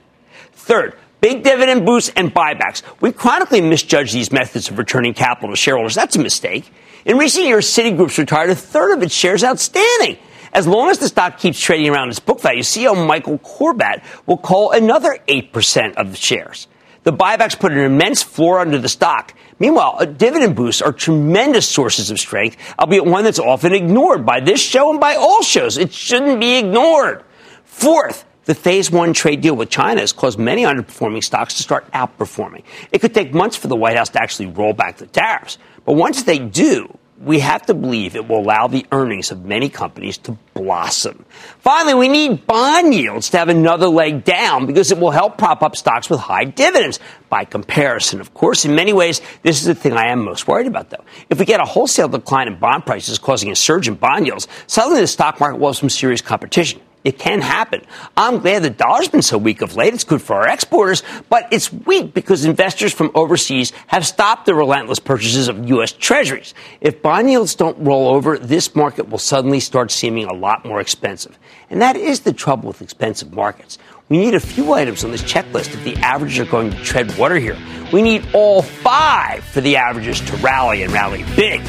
[0.54, 2.84] Third, big dividend boosts and buybacks.
[3.02, 5.96] We chronically misjudge these methods of returning capital to shareholders.
[5.96, 6.72] That's a mistake.
[7.06, 10.18] In recent years, Citigroup's retired a third of its shares outstanding.
[10.54, 14.38] As long as the stock keeps trading around its book value, CEO Michael Corbat will
[14.38, 16.68] call another 8% of the shares.
[17.06, 19.36] The buybacks put an immense floor under the stock.
[19.60, 24.40] Meanwhile, uh, dividend boosts are tremendous sources of strength, albeit one that's often ignored by
[24.40, 25.78] this show and by all shows.
[25.78, 27.24] It shouldn't be ignored.
[27.64, 31.90] Fourth, the phase one trade deal with China has caused many underperforming stocks to start
[31.92, 32.64] outperforming.
[32.92, 35.60] It could take months for the White House to actually roll back the tariffs.
[35.86, 39.70] But once they do, we have to believe it will allow the earnings of many
[39.70, 41.26] companies to blossom.
[41.60, 45.64] Finally, we need bond yields to have another leg down because it will help prop
[45.64, 47.00] up stocks with high dividends.
[47.30, 50.68] By comparison, of course, in many ways, this is the thing I am most worried
[50.68, 51.04] about, though.
[51.30, 54.48] If we get a wholesale decline in bond prices causing a surge in bond yields,
[54.68, 56.82] suddenly the stock market will have some serious competition.
[57.06, 57.84] It can happen.
[58.18, 59.94] I'm glad the dollar's been so weak of late.
[59.94, 64.56] It's good for our exporters, but it's weak because investors from overseas have stopped the
[64.56, 65.92] relentless purchases of U.S.
[65.92, 66.56] treasuries.
[66.82, 70.82] If bond yields don't roll over, this market will suddenly start seeming a lot more
[70.82, 71.38] expensive.
[71.70, 73.78] And that is the trouble with expensive markets.
[74.10, 77.16] We need a few items on this checklist if the averages are going to tread
[77.20, 77.58] water here.
[77.94, 81.62] We need all five for the averages to rally and rally big.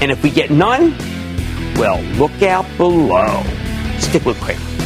[0.00, 0.96] And if we get none,
[1.76, 3.42] well, look out below.
[3.98, 4.77] Stick with Cramer.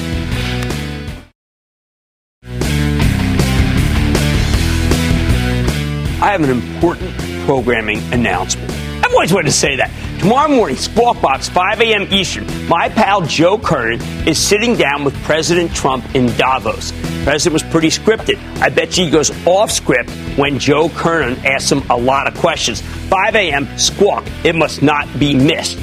[6.23, 8.71] I have an important programming announcement.
[9.05, 9.91] I've always wanted to say that.
[10.21, 12.07] Tomorrow morning, Squawk Box, 5 a.m.
[12.13, 16.93] Eastern, my pal Joe Kernan is sitting down with President Trump in Davos.
[16.93, 18.39] The president was pretty scripted.
[18.63, 22.39] I bet you he goes off script when Joe Kernan asks him a lot of
[22.39, 22.81] questions.
[22.81, 23.67] 5 a.m.
[23.77, 24.25] Squawk.
[24.45, 25.77] It must not be missed.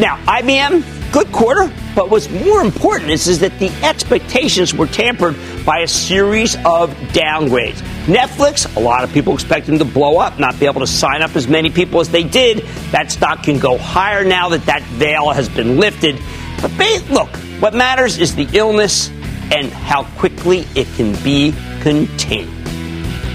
[0.00, 5.36] Now, IBM, good quarter, but what's more important is, is that the expectations were tampered
[5.64, 7.80] by a series of downgrades.
[8.06, 11.22] Netflix, a lot of people expect them to blow up, not be able to sign
[11.22, 12.58] up as many people as they did.
[12.92, 16.20] That stock can go higher now that that veil has been lifted.
[16.60, 19.08] But look, what matters is the illness
[19.50, 22.50] and how quickly it can be contained.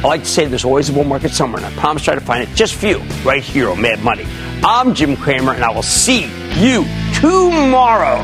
[0.03, 2.21] I like to say there's always a bull market somewhere, and I promise try to
[2.21, 4.25] find it just for you right here on Mad Money.
[4.63, 6.25] I'm Jim Cramer, and I will see
[6.61, 8.23] you tomorrow.